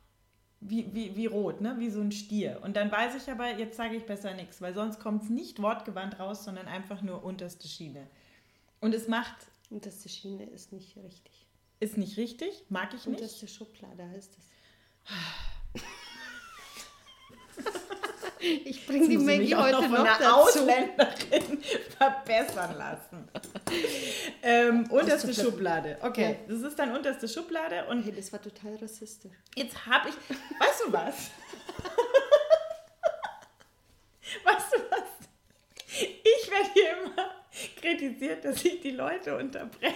wie, 0.60 0.94
wie, 0.94 1.14
wie 1.14 1.26
rot, 1.26 1.60
ne? 1.60 1.76
wie 1.78 1.90
so 1.90 2.00
ein 2.00 2.10
Stier. 2.10 2.62
Und 2.64 2.74
dann 2.74 2.90
weiß 2.90 3.16
ich 3.16 3.30
aber, 3.30 3.58
jetzt 3.58 3.76
sage 3.76 3.96
ich 3.96 4.06
besser 4.06 4.32
nichts, 4.32 4.62
weil 4.62 4.72
sonst 4.72 4.98
kommt 4.98 5.24
es 5.24 5.28
nicht 5.28 5.60
wortgewandt 5.60 6.18
raus, 6.18 6.44
sondern 6.44 6.68
einfach 6.68 7.02
nur 7.02 7.22
unterste 7.22 7.68
Schiene. 7.68 8.06
Und 8.80 8.94
es 8.94 9.08
macht, 9.08 9.36
die 9.68 10.08
Schiene 10.08 10.44
ist 10.46 10.72
nicht 10.72 10.96
richtig. 10.96 11.46
ist 11.80 11.98
nicht 11.98 12.16
richtig, 12.16 12.64
mag 12.70 12.94
ich 12.94 13.04
nicht. 13.04 13.20
Unterste 13.20 13.48
Schublade 13.48 14.08
heißt 14.08 14.38
es. 14.38 14.46
Ich 18.64 18.86
bringe 18.86 19.08
die 19.08 19.18
Maggie 19.18 19.54
heute 19.54 19.72
noch 19.72 19.80
noch, 19.82 19.88
von 19.88 19.96
einer 20.06 20.18
dazu. 20.18 20.60
Ausländerin 20.60 21.62
verbessern 21.98 22.76
lassen. 22.76 23.28
ähm, 24.42 24.90
unterste. 24.90 25.32
Schublade. 25.34 25.98
Okay, 26.02 26.36
Ja. 26.46 26.54
das 26.54 26.60
ist 26.62 26.78
dann 26.78 26.94
unterste 26.94 27.28
Schublade 27.28 27.86
und 27.86 28.02
Hey, 28.02 28.12
das 28.14 28.32
war 28.32 28.40
total 28.42 28.76
rassistisch. 28.76 29.32
Jetzt 29.54 29.86
habe 29.86 30.08
ich. 30.10 30.14
Weißt 30.60 30.82
du 30.86 30.92
was? 30.92 31.14
weißt 34.44 34.72
du 34.74 34.78
was? 34.90 35.02
Ich 35.98 36.50
werde 36.50 36.70
hier 36.74 36.90
immer 37.04 37.30
kritisiert, 37.80 38.44
dass 38.44 38.64
ich 38.64 38.80
die 38.80 38.90
Leute 38.90 39.36
unterbreche. 39.36 39.94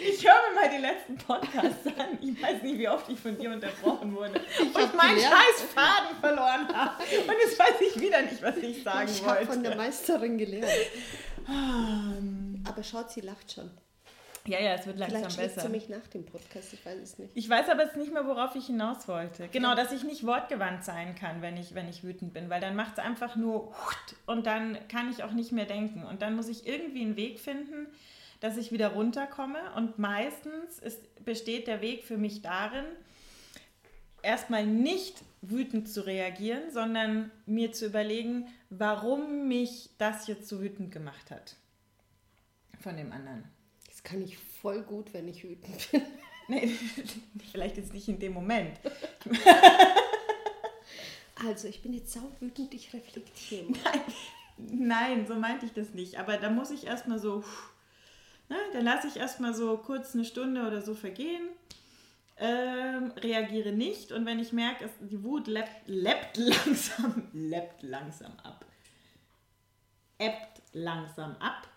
Ich 0.00 0.24
höre 0.24 0.34
mir 0.50 0.60
mal 0.60 0.70
die 0.70 0.80
letzten 0.82 1.16
Podcasts 1.16 1.86
an. 1.98 2.18
Ich 2.20 2.42
weiß 2.42 2.62
nicht, 2.62 2.78
wie 2.78 2.88
oft 2.88 3.08
ich 3.08 3.18
von 3.20 3.36
dir 3.38 3.50
unterbrochen 3.52 4.14
wurde. 4.14 4.40
und 4.60 4.74
hab 4.76 4.94
meinen 4.94 5.18
scheiß 5.18 5.62
Faden 5.74 6.16
verloren 6.20 6.68
habe. 6.74 7.02
Und 7.02 7.34
jetzt 7.44 7.58
weiß 7.58 7.80
ich 7.94 8.00
wieder 8.00 8.22
nicht, 8.22 8.42
was 8.42 8.56
ich 8.56 8.82
sagen 8.82 9.08
ich 9.10 9.22
habe 9.22 9.36
wollte. 9.40 9.52
von 9.52 9.62
der 9.62 9.76
Meisterin 9.76 10.38
gelernt. 10.38 10.66
Ähm, 11.48 12.62
Aber 12.66 12.82
schaut, 12.82 13.10
sie 13.10 13.20
lacht 13.20 13.52
schon. 13.52 13.70
ja, 14.46 14.58
ja, 14.60 14.74
es 14.74 14.86
wird 14.86 14.98
langsam 14.98 15.22
Vielleicht 15.30 15.36
besser. 15.36 15.60
sie 15.62 15.68
mich 15.68 15.88
nach 15.88 16.06
dem 16.08 16.24
Podcast, 16.24 16.72
ich 16.72 16.84
weiß 16.84 16.98
es 17.00 17.18
nicht. 17.18 17.30
Ich 17.36 17.48
weiß 17.48 17.68
aber 17.68 17.84
jetzt 17.84 17.96
nicht 17.96 18.12
mehr, 18.12 18.26
worauf 18.26 18.54
ich 18.56 18.66
hinaus 18.66 19.06
wollte. 19.08 19.48
Genau, 19.48 19.74
dass 19.74 19.92
ich 19.92 20.02
nicht 20.04 20.26
wortgewandt 20.26 20.84
sein 20.84 21.14
kann, 21.14 21.42
wenn 21.42 21.56
ich, 21.56 21.74
wenn 21.74 21.88
ich 21.88 22.02
wütend 22.02 22.32
bin, 22.32 22.50
weil 22.50 22.60
dann 22.60 22.74
macht 22.76 22.94
es 22.94 23.04
einfach 23.04 23.36
nur 23.36 23.72
und 24.26 24.46
dann 24.46 24.78
kann 24.88 25.10
ich 25.10 25.22
auch 25.22 25.32
nicht 25.32 25.52
mehr 25.52 25.66
denken. 25.66 26.04
Und 26.04 26.22
dann 26.22 26.34
muss 26.34 26.48
ich 26.48 26.66
irgendwie 26.66 27.02
einen 27.02 27.16
Weg 27.16 27.38
finden, 27.38 27.86
dass 28.40 28.56
ich 28.56 28.72
wieder 28.72 28.88
runterkomme. 28.88 29.58
Und 29.74 29.98
meistens 29.98 30.78
ist, 30.78 31.24
besteht 31.24 31.66
der 31.66 31.80
Weg 31.80 32.04
für 32.04 32.18
mich 32.18 32.42
darin, 32.42 32.84
erstmal 34.22 34.66
nicht 34.66 35.22
wütend 35.40 35.88
zu 35.88 36.04
reagieren, 36.04 36.70
sondern 36.70 37.30
mir 37.46 37.72
zu 37.72 37.86
überlegen, 37.86 38.46
warum 38.70 39.48
mich 39.48 39.90
das 39.98 40.26
jetzt 40.26 40.48
so 40.48 40.60
wütend 40.60 40.92
gemacht 40.92 41.30
hat. 41.30 41.56
Von 42.80 42.96
dem 42.96 43.12
anderen. 43.12 43.44
Das 43.88 44.02
kann 44.02 44.22
ich 44.22 44.36
voll 44.36 44.82
gut, 44.82 45.14
wenn 45.14 45.28
ich 45.28 45.44
wütend 45.44 45.90
bin. 45.90 46.02
Nee, 46.48 46.70
vielleicht 47.50 47.76
jetzt 47.76 47.92
nicht 47.92 48.06
in 48.08 48.20
dem 48.20 48.32
Moment. 48.32 48.78
Also, 51.44 51.68
ich 51.68 51.82
bin 51.82 51.92
jetzt 51.92 52.14
sauwütend, 52.14 52.72
ich 52.72 52.94
reflektiere. 52.94 53.66
Nein, 53.70 54.00
nein, 54.56 55.26
so 55.26 55.34
meinte 55.34 55.66
ich 55.66 55.72
das 55.74 55.90
nicht. 55.90 56.18
Aber 56.18 56.38
da 56.38 56.48
muss 56.48 56.70
ich 56.70 56.86
erstmal 56.86 57.18
so, 57.18 57.44
ne, 58.48 58.56
dann 58.72 58.84
lasse 58.84 59.08
ich 59.08 59.16
erstmal 59.16 59.54
so 59.54 59.76
kurz 59.78 60.14
eine 60.14 60.24
Stunde 60.24 60.66
oder 60.66 60.82
so 60.82 60.94
vergehen, 60.94 61.48
ähm, 62.38 63.12
reagiere 63.16 63.72
nicht 63.72 64.12
und 64.12 64.26
wenn 64.26 64.38
ich 64.38 64.52
merke, 64.52 64.90
die 65.00 65.22
Wut 65.24 65.46
lebt, 65.46 65.86
lebt 65.86 66.36
langsam, 66.36 67.28
lebt 67.32 67.82
langsam 67.82 68.32
ab, 68.42 68.64
ebbt 70.18 70.62
langsam 70.72 71.36
ab. 71.36 71.68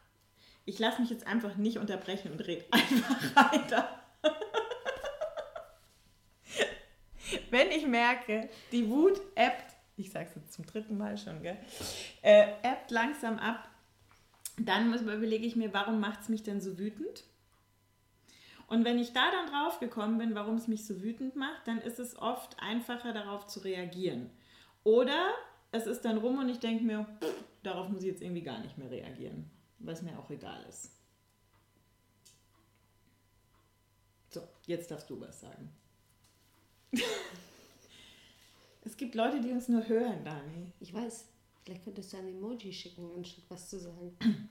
Ich 0.65 0.77
lasse 0.77 1.01
mich 1.01 1.09
jetzt 1.09 1.25
einfach 1.25 1.55
nicht 1.55 1.77
unterbrechen 1.77 2.31
und 2.31 2.41
rede 2.41 2.65
einfach 2.71 3.35
weiter. 3.35 4.01
Wenn 7.49 7.71
ich 7.71 7.87
merke, 7.87 8.49
die 8.71 8.89
Wut 8.89 9.19
ebbt, 9.35 9.75
ich 9.95 10.11
sage 10.11 10.27
es 10.29 10.35
jetzt 10.35 10.53
zum 10.53 10.65
dritten 10.65 10.97
Mal 10.97 11.17
schon, 11.17 11.41
gell, 11.41 11.57
äh, 12.21 12.47
ebbt 12.63 12.91
langsam 12.91 13.39
ab, 13.39 13.68
dann 14.67 14.93
überlege 14.93 15.45
ich 15.45 15.55
mir, 15.55 15.73
warum 15.73 15.99
macht 15.99 16.21
es 16.21 16.29
mich 16.29 16.43
denn 16.43 16.61
so 16.61 16.77
wütend? 16.77 17.23
Und 18.67 18.85
wenn 18.85 18.99
ich 18.99 19.13
da 19.13 19.31
dann 19.31 19.47
drauf 19.47 19.79
gekommen 19.79 20.19
bin, 20.19 20.35
warum 20.35 20.55
es 20.55 20.67
mich 20.67 20.85
so 20.85 21.01
wütend 21.01 21.35
macht, 21.35 21.67
dann 21.67 21.79
ist 21.79 21.99
es 21.99 22.15
oft 22.17 22.59
einfacher 22.59 23.13
darauf 23.13 23.47
zu 23.47 23.61
reagieren. 23.61 24.29
Oder 24.83 25.33
es 25.71 25.87
ist 25.87 26.01
dann 26.01 26.19
rum 26.19 26.37
und 26.37 26.49
ich 26.49 26.59
denke 26.59 26.83
mir, 26.83 27.07
darauf 27.63 27.89
muss 27.89 28.03
ich 28.03 28.09
jetzt 28.09 28.21
irgendwie 28.21 28.43
gar 28.43 28.59
nicht 28.59 28.77
mehr 28.77 28.91
reagieren, 28.91 29.49
es 29.87 30.01
mir 30.03 30.17
auch 30.19 30.29
egal 30.29 30.63
ist. 30.69 30.91
So, 34.29 34.41
jetzt 34.67 34.91
darfst 34.91 35.09
du 35.09 35.19
was 35.19 35.41
sagen. 35.41 35.71
es 38.83 38.97
gibt 38.97 39.15
Leute, 39.15 39.41
die 39.41 39.51
uns 39.51 39.67
nur 39.67 39.87
hören, 39.87 40.23
Dani. 40.23 40.71
Ich 40.79 40.93
weiß, 40.93 41.27
vielleicht 41.69 41.83
könntest 41.83 42.13
du 42.13 42.17
ein 42.17 42.27
Emoji 42.27 42.73
schicken, 42.73 43.11
anstatt 43.15 43.43
was 43.49 43.69
zu 43.69 43.79
sagen. 43.79 44.17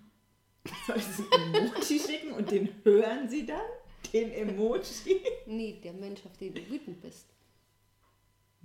Solltest 0.87 1.18
du 1.18 1.25
ein 1.32 1.54
Emoji 1.54 1.98
schicken 1.98 2.32
und 2.32 2.50
den 2.50 2.68
hören 2.84 3.28
sie 3.28 3.44
dann? 3.44 3.60
Den 4.12 4.30
Emoji? 4.32 5.20
Nee, 5.46 5.80
der 5.82 5.94
Mensch, 5.94 6.25
auf 6.26 6.37
den 6.37 6.54
du 6.54 6.68
wütend 6.68 7.00
bist. 7.00 7.26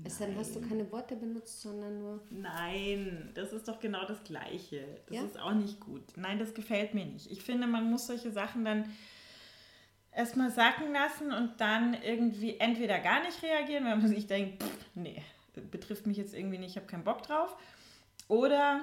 Also 0.04 0.26
dann 0.26 0.36
hast 0.36 0.54
du 0.56 0.60
keine 0.62 0.92
Worte 0.92 1.16
benutzt, 1.16 1.62
sondern 1.62 2.00
nur. 2.00 2.22
Nein, 2.30 3.32
das 3.36 3.54
ist 3.54 3.68
doch 3.68 3.80
genau 3.80 4.06
das 4.06 4.22
Gleiche. 4.24 4.86
Das 5.08 5.16
Ja? 5.16 5.24
ist 5.24 5.40
auch 5.40 5.54
nicht 5.54 5.80
gut. 5.80 6.04
Nein, 6.18 6.40
das 6.40 6.54
gefällt 6.54 6.94
mir 6.94 7.06
nicht. 7.06 7.32
Ich 7.32 7.42
finde, 7.42 7.68
man 7.68 7.90
muss 7.90 8.08
solche 8.08 8.32
Sachen 8.32 8.66
dann 8.66 8.92
erstmal 10.12 10.52
sacken 10.52 10.92
lassen 10.92 11.32
und 11.32 11.60
dann 11.62 11.94
irgendwie 12.04 12.60
entweder 12.60 13.00
gar 13.00 13.24
nicht 13.24 13.42
reagieren, 13.44 13.86
wenn 13.86 14.00
man 14.00 14.10
sich 14.10 14.28
denkt, 14.28 14.62
pff, 14.62 14.86
nee, 14.96 15.22
betrifft 15.72 16.06
mich 16.06 16.18
jetzt 16.18 16.34
irgendwie 16.34 16.58
nicht, 16.58 16.72
ich 16.72 16.78
habe 16.78 16.88
keinen 16.88 17.04
Bock 17.06 17.24
drauf. 17.24 17.56
Oder 18.28 18.82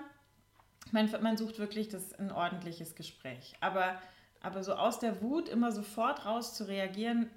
man, 0.92 1.11
man 1.23 1.37
sucht 1.37 1.59
wirklich 1.59 1.88
das 1.88 2.12
ein 2.14 2.30
ordentliches 2.32 2.94
Gespräch. 2.94 3.54
Aber, 3.61 4.00
aber 4.40 4.62
so 4.62 4.75
aus 4.75 4.99
der 4.99 5.23
Wut 5.23 5.49
immer 5.49 5.73
sofort 5.73 6.25
raus 6.25 6.54
zu 6.54 6.66
reagieren, 6.66 7.30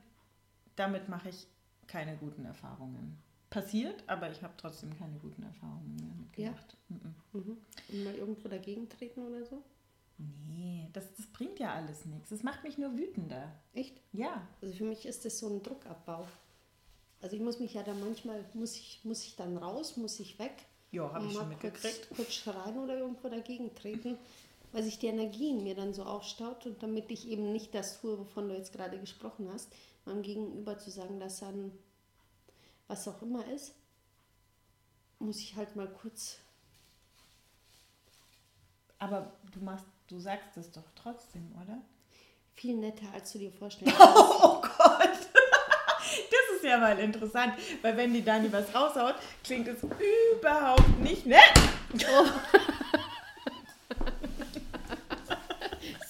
damit 0.75 1.09
mache 1.09 1.29
ich 1.29 1.47
keine 1.87 2.15
guten 2.17 2.45
Erfahrungen. 2.45 3.17
Passiert, 3.49 4.03
aber 4.07 4.31
ich 4.31 4.41
habe 4.41 4.53
trotzdem 4.57 4.97
keine 4.97 5.17
guten 5.19 5.43
Erfahrungen 5.43 5.95
mehr 5.95 6.45
Ja? 6.45 6.51
mitgemacht. 6.51 6.77
Mhm. 6.89 7.15
Mhm. 7.33 7.57
Und 7.89 8.03
mal 8.03 8.15
irgendwo 8.15 8.47
dagegen 8.49 8.89
treten 8.89 9.21
oder 9.21 9.45
so? 9.45 9.61
Nee, 10.47 10.89
das, 10.93 11.13
das 11.15 11.25
bringt 11.27 11.59
ja 11.59 11.73
alles 11.73 12.05
nichts. 12.05 12.29
Das 12.29 12.43
macht 12.43 12.63
mich 12.63 12.77
nur 12.77 12.95
wütender. 12.97 13.51
Echt? 13.73 13.99
Ja. 14.11 14.47
Also 14.61 14.73
für 14.73 14.85
mich 14.85 15.05
ist 15.05 15.25
das 15.25 15.37
so 15.39 15.49
ein 15.49 15.61
Druckabbau. 15.61 16.27
Also 17.21 17.35
ich 17.35 17.41
muss 17.41 17.59
mich 17.59 17.73
ja 17.73 17.83
dann 17.83 17.99
manchmal, 17.99 18.43
muss 18.53 18.75
ich, 18.75 19.01
muss 19.03 19.23
ich 19.23 19.35
dann 19.35 19.57
raus, 19.57 19.97
muss 19.97 20.19
ich 20.19 20.39
weg. 20.39 20.65
Ja, 20.93 21.11
habe 21.11 21.25
ich 21.25 21.33
schon 21.33 21.49
mitgekriegt. 21.49 22.07
Kurz, 22.07 22.17
kurz 22.17 22.33
schreien 22.33 22.77
oder 22.77 22.97
irgendwo 22.97 23.27
dagegen 23.27 23.73
treten, 23.75 24.17
weil 24.71 24.83
sich 24.83 24.99
die 24.99 25.07
Energie 25.07 25.49
in 25.49 25.63
mir 25.63 25.75
dann 25.75 25.93
so 25.93 26.03
aufstaut 26.03 26.65
und 26.67 26.81
damit 26.83 27.09
ich 27.09 27.27
eben 27.27 27.51
nicht 27.51 27.73
das 27.73 27.99
tue, 27.99 28.17
wovon 28.19 28.47
du 28.47 28.55
jetzt 28.55 28.73
gerade 28.73 28.99
gesprochen 28.99 29.49
hast, 29.51 29.69
meinem 30.05 30.21
Gegenüber 30.21 30.77
zu 30.77 30.91
sagen, 30.91 31.19
dass 31.19 31.39
dann 31.39 31.71
was 32.87 33.07
auch 33.07 33.21
immer 33.23 33.45
ist, 33.47 33.73
muss 35.19 35.39
ich 35.39 35.55
halt 35.55 35.75
mal 35.75 35.87
kurz 35.87 36.37
Aber 39.03 39.33
du 39.51 39.59
machst, 39.59 39.85
du 40.07 40.17
sagst 40.17 40.55
das 40.55 40.71
doch 40.71 40.89
trotzdem, 40.95 41.51
oder? 41.61 41.81
Viel 42.53 42.77
netter, 42.77 43.11
als 43.11 43.33
du 43.33 43.39
dir 43.39 43.51
vorstellst. 43.51 43.97
Oh 43.99 44.61
Gott! 44.61 45.32
Ja 46.73 46.79
mal 46.79 46.97
interessant, 46.97 47.53
weil 47.83 47.95
wenn 47.95 48.11
die 48.11 48.23
Dani 48.23 48.51
was 48.51 48.73
raushaut, 48.73 49.13
klingt 49.43 49.67
es 49.67 49.77
überhaupt 49.83 50.99
nicht 51.01 51.23
nett. 51.27 51.53
Oh. 51.93 52.25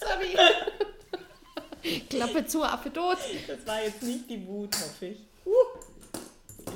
Sorry. 0.00 0.38
Klappe 2.08 2.46
zu, 2.46 2.64
Affe 2.64 2.90
tot. 2.90 3.18
Das 3.46 3.66
war 3.66 3.82
jetzt 3.82 4.02
nicht 4.02 4.30
die 4.30 4.46
Wut, 4.46 4.74
hoffe 4.74 5.04
ich. 5.04 5.18
Uh, 5.44 5.52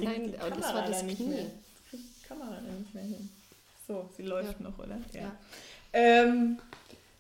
Nein, 0.03 0.35
aber 0.39 0.51
das 0.51 0.75
war 0.75 0.83
das 0.83 1.01
Knie. 1.01 1.25
Mehr. 1.25 1.47
Die 1.91 2.27
Kamera 2.29 2.61
da 2.61 2.71
nicht 2.71 2.93
mehr 2.95 3.05
hin. 3.05 3.31
So, 3.87 4.11
sie 4.15 4.25
läuft 4.25 4.61
noch, 4.61 4.79
oder? 4.79 4.99
Ja. 5.15 5.35
Ähm, 5.95 6.59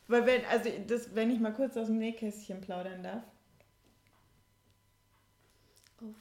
weil 0.06 0.26
wenn, 0.26 0.44
also 0.44 0.68
das, 0.87 1.14
wenn 1.14 1.30
ich 1.30 1.40
mal 1.40 1.54
kurz 1.54 1.78
aus 1.78 1.87
dem 1.87 1.96
Nähkästchen 1.96 2.60
plaudern 2.60 3.02
darf. 3.02 3.22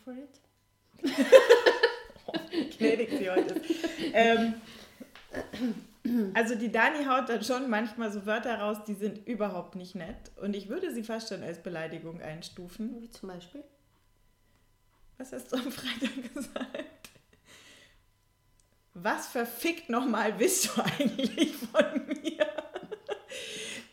For 0.03 0.13
it. 0.13 0.41
gnädig 2.77 3.09
sie 3.09 3.29
heute 3.29 3.53
ist. 3.53 3.75
Ähm, 4.13 4.55
also 6.33 6.55
die 6.55 6.71
Dani 6.71 7.05
haut 7.05 7.29
dann 7.29 7.43
schon 7.43 7.69
manchmal 7.69 8.11
so 8.11 8.25
Wörter 8.25 8.59
raus, 8.59 8.77
die 8.87 8.95
sind 8.95 9.27
überhaupt 9.27 9.75
nicht 9.75 9.95
nett. 9.95 10.31
Und 10.41 10.55
ich 10.55 10.69
würde 10.69 10.93
sie 10.93 11.03
fast 11.03 11.29
schon 11.29 11.43
als 11.43 11.61
Beleidigung 11.61 12.21
einstufen. 12.21 13.01
Wie 13.01 13.09
zum 13.09 13.29
Beispiel? 13.29 13.63
Was 15.17 15.31
hast 15.33 15.51
du 15.51 15.57
am 15.57 15.71
Freitag 15.71 16.33
gesagt? 16.33 17.09
Was 18.93 19.27
verfickt 19.27 19.89
nochmal 19.89 20.33
bist 20.33 20.65
du 20.75 20.81
eigentlich 20.99 21.55
von 21.55 22.07
mir? 22.07 22.47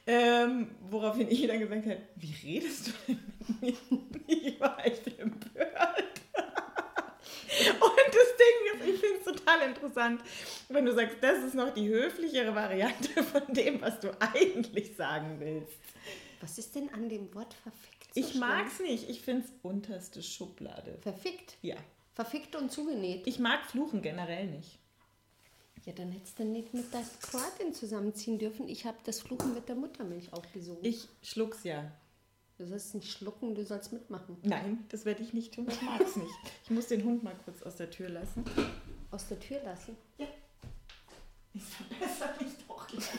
Ähm, 0.06 0.70
woraufhin 0.88 1.30
ich 1.30 1.46
dann 1.46 1.60
gesagt 1.60 1.86
habe, 1.86 2.00
wie 2.16 2.34
redest 2.42 2.88
du 2.88 2.92
denn 3.08 3.20
mit 3.60 3.90
mir? 3.90 4.46
Ich 4.46 4.60
war 4.60 4.84
echt 4.84 5.06
empört. 5.18 6.20
Und 7.80 8.06
das 8.08 8.30
Ding 8.36 8.80
ist, 8.80 8.88
ich 8.94 9.00
finde 9.00 9.18
es 9.18 9.24
total 9.24 9.68
interessant, 9.68 10.20
wenn 10.68 10.84
du 10.84 10.92
sagst, 10.92 11.18
das 11.20 11.44
ist 11.44 11.54
noch 11.54 11.72
die 11.72 11.88
höflichere 11.88 12.54
Variante 12.54 13.22
von 13.22 13.42
dem, 13.54 13.80
was 13.80 14.00
du 14.00 14.10
eigentlich 14.20 14.96
sagen 14.96 15.36
willst. 15.38 15.78
Was 16.40 16.58
ist 16.58 16.74
denn 16.74 16.90
an 16.92 17.08
dem 17.08 17.32
Wort 17.34 17.54
verfickt? 17.54 18.14
so 18.14 18.20
Ich 18.20 18.28
schlimm? 18.30 18.40
mag's 18.40 18.80
nicht. 18.80 19.08
Ich 19.08 19.20
finde 19.22 19.44
es 19.46 19.52
unterste 19.62 20.22
Schublade. 20.22 20.98
Verfickt. 21.02 21.56
Ja. 21.62 21.76
Verfickt 22.14 22.56
und 22.56 22.70
zugenäht. 22.70 23.26
Ich 23.26 23.38
mag 23.38 23.64
Fluchen 23.66 24.02
generell 24.02 24.46
nicht. 24.46 24.78
Ja, 25.84 25.92
dann 25.92 26.12
hättest 26.12 26.38
du 26.38 26.44
nicht 26.44 26.72
mit 26.72 26.92
der 26.94 27.02
Kroatin 27.20 27.74
zusammenziehen 27.74 28.38
dürfen. 28.38 28.68
Ich 28.68 28.86
habe 28.86 28.96
das 29.04 29.20
Fluchen 29.20 29.52
mit 29.52 29.68
der 29.68 29.76
Muttermilch 29.76 30.32
aufgesogen. 30.32 30.82
Ich 30.84 31.08
schluck's 31.22 31.62
ja. 31.64 31.90
Du 32.56 32.66
sollst 32.66 32.94
nicht 32.94 33.10
schlucken, 33.12 33.54
du 33.54 33.64
sollst 33.64 33.92
mitmachen. 33.92 34.38
Nein, 34.42 34.84
das 34.88 35.04
werde 35.04 35.22
ich 35.22 35.34
nicht 35.34 35.52
tun. 35.54 35.66
Ich 35.68 35.82
mag's 35.82 36.16
nicht. 36.16 36.32
Ich 36.64 36.70
muss 36.70 36.86
den 36.86 37.04
Hund 37.04 37.22
mal 37.22 37.34
kurz 37.44 37.62
aus 37.62 37.76
der 37.76 37.90
Tür 37.90 38.08
lassen. 38.08 38.44
Aus 39.10 39.26
der 39.28 39.38
Tür 39.40 39.60
lassen. 39.64 39.96
Ich 41.52 41.62
verbessere 41.62 42.42
mich 42.42 42.52
doch 42.66 42.86
gleich. 42.86 43.04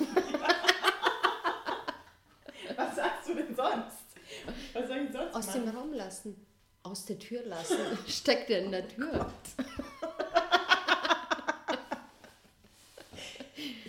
Was 2.77 2.95
sagst 2.95 3.29
du 3.29 3.35
denn 3.35 3.55
sonst? 3.55 3.97
Was 4.73 4.87
soll 4.87 4.97
ich 5.05 5.11
sonst 5.11 5.35
Aus 5.35 5.47
machen? 5.47 5.65
dem 5.65 5.75
Raum 5.77 5.93
lassen. 5.93 6.45
Aus 6.83 7.05
der 7.05 7.19
Tür 7.19 7.43
lassen. 7.45 7.77
Steckt 8.07 8.49
er 8.49 8.63
in 8.63 8.71
der 8.71 8.87
Tür. 8.87 9.31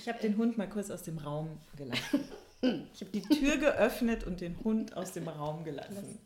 Ich 0.06 0.12
habe 0.12 0.20
den 0.20 0.36
Hund 0.36 0.56
mal 0.56 0.68
kurz 0.68 0.88
aus 0.92 1.02
dem 1.02 1.18
Raum 1.18 1.58
gelassen. 1.76 2.28
Ich 2.94 3.00
habe 3.00 3.11
die 3.12 3.22
Tür 3.22 3.57
geöffnet 3.57 4.22
und 4.22 4.40
den 4.40 4.57
Hund 4.62 4.96
aus 4.96 5.11
dem 5.11 5.26
Raum 5.26 5.64
gelassen. 5.64 6.20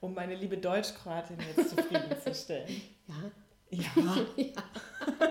Um 0.00 0.12
meine 0.12 0.34
liebe 0.34 0.58
Deutschkroatin 0.58 1.38
jetzt 1.56 1.70
zufriedenzustellen. 1.70 2.82
Ja. 3.70 3.84
Ja. 3.96 4.52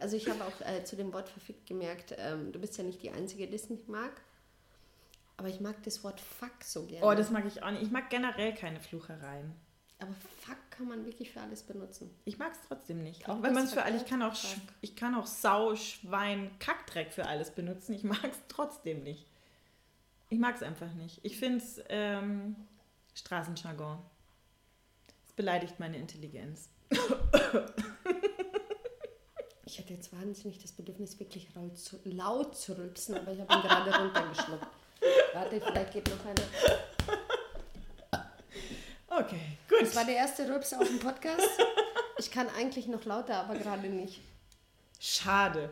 Also 0.00 0.16
ich 0.16 0.28
habe 0.28 0.44
auch 0.44 0.60
äh, 0.66 0.82
zu 0.82 0.96
dem 0.96 1.12
Wort 1.12 1.28
verfickt 1.28 1.64
gemerkt, 1.68 2.16
ähm, 2.18 2.50
du 2.50 2.58
bist 2.58 2.76
ja 2.76 2.82
nicht 2.82 3.00
die 3.04 3.12
Einzige, 3.12 3.46
die 3.46 3.54
es 3.54 3.70
nicht 3.70 3.88
mag. 3.88 4.10
Aber 5.36 5.48
ich 5.48 5.60
mag 5.60 5.80
das 5.84 6.02
Wort 6.02 6.20
fuck 6.20 6.64
so 6.64 6.86
gerne. 6.86 7.06
Oh, 7.06 7.14
das 7.14 7.30
mag 7.30 7.46
ich 7.46 7.62
auch 7.62 7.70
nicht. 7.70 7.84
Ich 7.84 7.92
mag 7.92 8.10
generell 8.10 8.52
keine 8.52 8.80
Fluchereien. 8.80 9.54
Aber 10.02 10.14
fuck 10.40 10.56
kann 10.70 10.88
man 10.88 11.06
wirklich 11.06 11.30
für 11.30 11.40
alles 11.40 11.62
benutzen. 11.62 12.10
Ich 12.24 12.36
mag 12.36 12.52
es 12.52 12.58
trotzdem 12.66 13.02
nicht. 13.04 13.28
Auch 13.28 13.40
wenn 13.40 13.54
man 13.54 13.64
es 13.64 13.72
für 13.72 13.84
alles, 13.84 14.02
ich 14.02 14.08
kann 14.08 14.20
auch, 14.22 14.34
ich 14.80 14.96
kann 14.96 15.14
auch 15.14 15.26
Sau, 15.26 15.76
Schwein, 15.76 16.50
Kackdreck 16.58 17.12
für 17.12 17.26
alles 17.26 17.50
benutzen. 17.50 17.94
Ich 17.94 18.02
mag 18.02 18.24
es 18.24 18.38
trotzdem 18.48 19.04
nicht. 19.04 19.26
Ich 20.28 20.38
mag 20.38 20.56
es 20.56 20.62
einfach 20.62 20.92
nicht. 20.94 21.20
Ich 21.22 21.38
finde 21.38 21.58
es 21.58 21.80
ähm, 21.88 22.56
Straßenjargon. 23.14 23.98
Es 25.24 25.32
beleidigt 25.32 25.78
meine 25.78 25.96
Intelligenz. 25.96 26.68
Ich 29.64 29.78
hatte 29.78 29.94
jetzt 29.94 30.12
wahnsinnig 30.12 30.58
das 30.58 30.72
Bedürfnis, 30.72 31.18
wirklich 31.18 31.48
laut 32.04 32.54
zu, 32.54 32.76
rülpsen, 32.76 33.16
aber 33.16 33.32
ich 33.32 33.40
habe 33.40 33.54
ihn 33.54 33.62
gerade 33.62 33.96
runtergeschluckt. 34.02 34.66
Warte, 35.32 35.60
vielleicht 35.62 35.92
geht 35.94 36.10
noch 36.10 36.26
eine. 36.26 37.21
Okay, 39.18 39.58
gut. 39.68 39.82
Das 39.82 39.94
war 39.94 40.04
der 40.04 40.16
erste 40.16 40.48
Rülps 40.48 40.72
auf 40.72 40.86
dem 40.86 40.98
Podcast. 40.98 41.48
Ich 42.18 42.30
kann 42.30 42.48
eigentlich 42.48 42.86
noch 42.86 43.04
lauter, 43.04 43.36
aber 43.36 43.58
gerade 43.58 43.88
nicht. 43.88 44.20
Schade. 44.98 45.70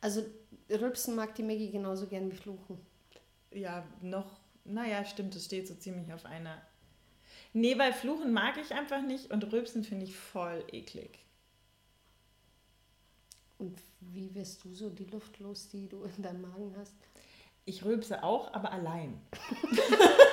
Also 0.00 0.24
rülpsen 0.70 1.14
mag 1.14 1.34
die 1.34 1.42
Maggie 1.42 1.70
genauso 1.70 2.06
gern 2.06 2.30
wie 2.32 2.36
fluchen. 2.36 2.80
Ja, 3.52 3.86
noch. 4.00 4.40
Naja, 4.64 5.04
stimmt, 5.04 5.34
es 5.36 5.44
steht 5.44 5.68
so 5.68 5.74
ziemlich 5.74 6.12
auf 6.12 6.24
einer. 6.24 6.60
Nee, 7.52 7.78
weil 7.78 7.92
Fluchen 7.92 8.32
mag 8.32 8.56
ich 8.56 8.72
einfach 8.72 9.02
nicht 9.02 9.30
und 9.30 9.52
Rülpsen 9.52 9.84
finde 9.84 10.06
ich 10.06 10.16
voll 10.16 10.64
eklig. 10.72 11.18
Und 13.58 13.78
wie 14.00 14.34
wirst 14.34 14.64
du 14.64 14.74
so 14.74 14.88
die 14.88 15.04
Luft 15.04 15.38
los, 15.38 15.68
die 15.68 15.88
du 15.88 16.04
in 16.04 16.22
deinem 16.22 16.42
Magen 16.42 16.74
hast? 16.78 16.94
Ich 17.66 17.84
rülpse 17.84 18.22
auch, 18.22 18.54
aber 18.54 18.72
allein. 18.72 19.20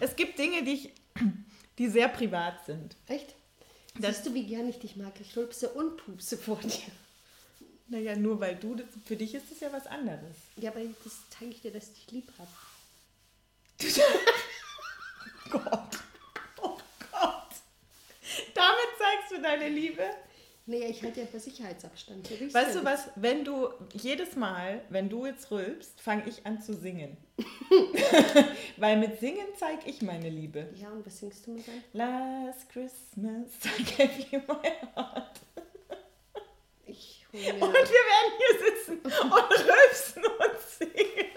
es, 0.00 0.16
gibt, 0.16 0.38
Dinge, 0.38 0.62
die, 0.64 0.72
ich, 0.74 0.90
die 1.78 1.88
sehr 1.88 2.08
privat 2.08 2.64
sind. 2.66 2.96
Echt? 3.06 3.34
Das- 3.98 4.16
Siehst 4.16 4.26
du, 4.28 4.34
wie 4.34 4.44
gern 4.46 4.68
ich 4.68 4.78
dich 4.78 4.96
mag? 4.96 5.12
Ich 5.20 5.36
rülpse 5.36 5.68
und 5.70 5.96
pupse 5.96 6.36
vor 6.38 6.58
dir. 6.60 6.92
Naja, 7.88 8.14
nur 8.16 8.38
weil 8.38 8.54
du, 8.56 8.74
das, 8.74 8.86
für 9.06 9.16
dich 9.16 9.34
ist 9.34 9.50
es 9.50 9.60
ja 9.60 9.72
was 9.72 9.86
anderes. 9.86 10.36
Ja, 10.56 10.70
aber 10.70 10.80
das 11.04 11.14
zeige 11.30 11.52
ich 11.52 11.62
dir, 11.62 11.72
dass 11.72 11.88
ich 11.88 11.94
dich 12.04 12.10
lieb 12.12 12.30
habe. 12.38 12.50
Gott. 15.50 15.98
Oh 16.60 16.76
Gott. 17.10 17.48
Damit 18.54 18.88
zeigst 18.98 19.32
du 19.32 19.40
deine 19.42 19.68
Liebe. 19.68 20.04
Naja, 20.68 20.88
ich 20.90 21.02
halte 21.02 21.20
ja 21.20 21.26
für 21.26 21.40
Sicherheitsabstand. 21.40 22.28
Riechst 22.28 22.54
Weißt 22.54 22.74
du 22.74 22.84
was, 22.84 23.08
wenn 23.16 23.42
du 23.42 23.70
jedes 23.94 24.36
Mal, 24.36 24.82
wenn 24.90 25.08
du 25.08 25.24
jetzt 25.24 25.50
rülpst, 25.50 25.98
fange 25.98 26.28
ich 26.28 26.44
an 26.44 26.60
zu 26.60 26.74
singen. 26.74 27.16
Weil 28.76 28.98
mit 28.98 29.18
Singen 29.18 29.46
zeige 29.56 29.88
ich 29.88 30.02
meine 30.02 30.28
Liebe. 30.28 30.68
Ja, 30.74 30.90
und 30.90 31.06
was 31.06 31.20
singst 31.20 31.46
du 31.46 31.52
mit 31.52 31.66
rein? 31.66 31.82
Last 31.94 32.68
Christmas 32.68 33.48
I 33.78 33.82
gave 33.82 34.26
you 34.30 34.40
my 34.46 34.70
heart. 34.94 35.40
Ich 36.84 37.24
hole 37.32 37.54
Und 37.54 37.72
wir 37.72 37.72
werden 37.72 38.32
hier 38.36 38.58
sitzen 38.66 38.98
und 38.98 39.12
rülpsen 39.72 40.22
und 40.22 40.60
singen. 40.68 41.30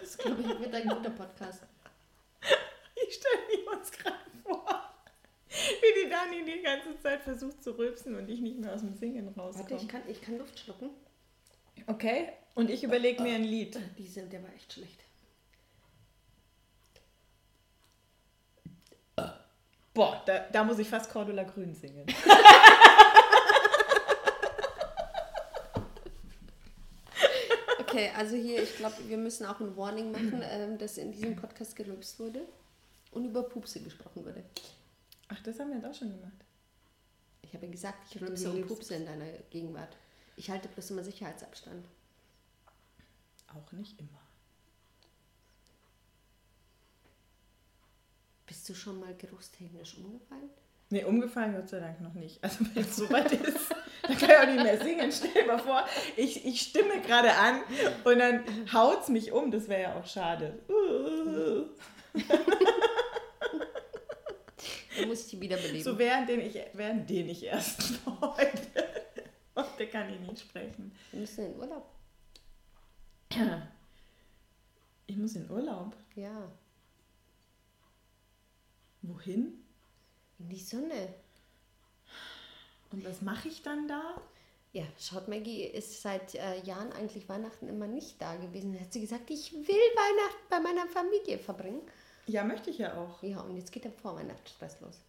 Das 0.00 0.16
glaube 0.16 0.40
ich 0.40 0.48
wird 0.58 0.74
ein 0.74 0.88
guter 0.88 1.10
Podcast. 1.10 1.64
Ich 3.06 3.12
stelle 3.14 3.70
uns 3.76 3.92
gerade 3.92 4.16
wie 5.82 6.04
die 6.04 6.10
Dani 6.10 6.44
die 6.44 6.62
ganze 6.62 6.98
Zeit 7.00 7.22
versucht 7.22 7.62
zu 7.62 7.76
rülpsen 7.76 8.14
und 8.14 8.28
ich 8.28 8.40
nicht 8.40 8.58
mehr 8.58 8.74
aus 8.74 8.80
dem 8.80 8.94
Singen 8.94 9.26
Warte, 9.34 9.50
ich 9.52 9.60
rauskomme. 9.60 9.86
kann, 9.86 10.02
ich 10.08 10.20
kann 10.20 10.38
Luft 10.38 10.58
schlucken. 10.58 10.90
Okay, 11.86 12.28
und 12.54 12.70
ich 12.70 12.82
überlege 12.82 13.22
mir 13.22 13.34
ein 13.34 13.44
Lied. 13.44 13.78
Diese, 13.98 14.22
der 14.22 14.42
war 14.42 14.52
echt 14.54 14.72
schlecht. 14.72 15.04
Boah, 19.92 20.22
da, 20.26 20.40
da 20.52 20.62
muss 20.62 20.78
ich 20.78 20.88
fast 20.88 21.10
Cordula 21.10 21.44
Grün 21.44 21.74
singen. 21.74 22.06
Okay, 27.96 28.10
also 28.14 28.36
hier, 28.36 28.62
ich 28.62 28.76
glaube, 28.76 28.96
wir 29.06 29.16
müssen 29.16 29.46
auch 29.46 29.58
ein 29.58 29.74
Warning 29.74 30.12
machen, 30.12 30.42
ähm, 30.42 30.76
dass 30.76 30.98
in 30.98 31.12
diesem 31.12 31.34
Podcast 31.34 31.74
gerülpst 31.76 32.20
wurde 32.20 32.42
und 33.12 33.24
über 33.24 33.42
Pupse 33.42 33.80
gesprochen 33.80 34.22
wurde. 34.22 34.44
Ach, 35.28 35.42
das 35.42 35.58
haben 35.58 35.68
wir 35.68 35.76
jetzt 35.76 35.86
auch 35.86 35.94
schon 35.94 36.10
gemacht. 36.10 36.44
Ich 37.42 37.54
habe 37.54 37.66
ja 37.66 37.72
gesagt, 37.72 37.98
ich 38.10 38.20
rülpse 38.20 38.50
und 38.50 38.66
pupse 38.66 38.94
in 38.94 39.06
deiner 39.06 39.30
Gegenwart. 39.50 39.96
Ich 40.36 40.50
halte 40.50 40.68
bloß 40.68 40.90
immer 40.90 41.04
Sicherheitsabstand. 41.04 41.86
Auch 43.48 43.72
nicht 43.72 43.98
immer. 43.98 44.10
Bist 48.46 48.66
Bist 48.66 48.68
du 48.68 48.74
schon 48.74 49.00
mal 49.00 49.14
geruchstechnisch 49.14 49.96
umgefallen? 49.98 50.50
Nee, 50.90 51.04
umgefallen 51.04 51.54
Gott 51.54 51.68
sei 51.68 51.80
Dank 51.80 52.00
noch 52.00 52.14
nicht. 52.14 52.42
Also 52.42 52.64
wenn 52.74 52.82
es 52.82 52.96
soweit 52.96 53.32
ist, 53.32 53.74
dann 54.02 54.18
kann 54.18 54.30
ich 54.30 54.38
auch 54.38 54.46
nicht 54.46 54.62
mehr 54.62 54.82
singen. 54.82 55.12
Stell 55.12 55.32
dir 55.32 55.46
mal 55.46 55.58
vor, 55.58 55.84
ich, 56.16 56.44
ich 56.44 56.60
stimme 56.60 57.00
gerade 57.00 57.32
an 57.34 57.60
und 58.04 58.18
dann 58.18 58.44
haut 58.72 59.02
es 59.02 59.08
mich 59.08 59.32
um. 59.32 59.50
Das 59.50 59.68
wäre 59.68 59.82
ja 59.82 59.96
auch 59.96 60.06
schade. 60.06 60.58
Dann 64.96 65.08
muss 65.08 65.24
ich 65.24 65.30
die 65.30 65.40
wiederbeleben. 65.40 65.82
So 65.82 65.98
während 65.98 66.28
den 66.28 66.40
ich, 66.40 66.58
während 66.72 67.08
den 67.08 67.28
ich 67.28 67.44
erst 67.44 68.00
heute. 68.20 69.06
Heute 69.54 69.86
kann 69.88 70.12
ich 70.12 70.20
nicht 70.20 70.40
sprechen. 70.40 70.92
Wir 71.10 71.20
müssen 71.20 71.46
in 71.46 71.58
Urlaub. 71.58 71.86
Ich 75.06 75.16
muss 75.16 75.34
in 75.34 75.50
Urlaub. 75.50 75.94
Ja, 76.14 76.50
Wohin? 79.02 79.62
in 80.38 80.48
die 80.48 80.58
Sonne. 80.58 81.14
Und 82.92 83.04
was 83.04 83.22
mache 83.22 83.48
ich 83.48 83.62
dann 83.62 83.88
da? 83.88 84.20
Ja, 84.72 84.84
schaut, 84.98 85.28
Maggie 85.28 85.64
ist 85.64 86.02
seit 86.02 86.34
äh, 86.34 86.60
Jahren 86.62 86.92
eigentlich 86.92 87.28
Weihnachten 87.28 87.68
immer 87.68 87.86
nicht 87.86 88.20
da 88.20 88.36
gewesen. 88.36 88.74
Da 88.74 88.80
hat 88.80 88.92
sie 88.92 89.00
gesagt, 89.00 89.30
ich 89.30 89.52
will 89.52 89.62
Weihnachten 89.64 90.46
bei 90.50 90.60
meiner 90.60 90.86
Familie 90.88 91.38
verbringen. 91.38 91.80
Ja, 92.26 92.44
möchte 92.44 92.70
ich 92.70 92.78
ja 92.78 92.96
auch. 92.96 93.22
Ja, 93.22 93.40
und 93.40 93.56
jetzt 93.56 93.72
geht 93.72 93.84
der 93.84 93.92
Vorweihnachtsstress 93.92 94.80
los. 94.80 95.00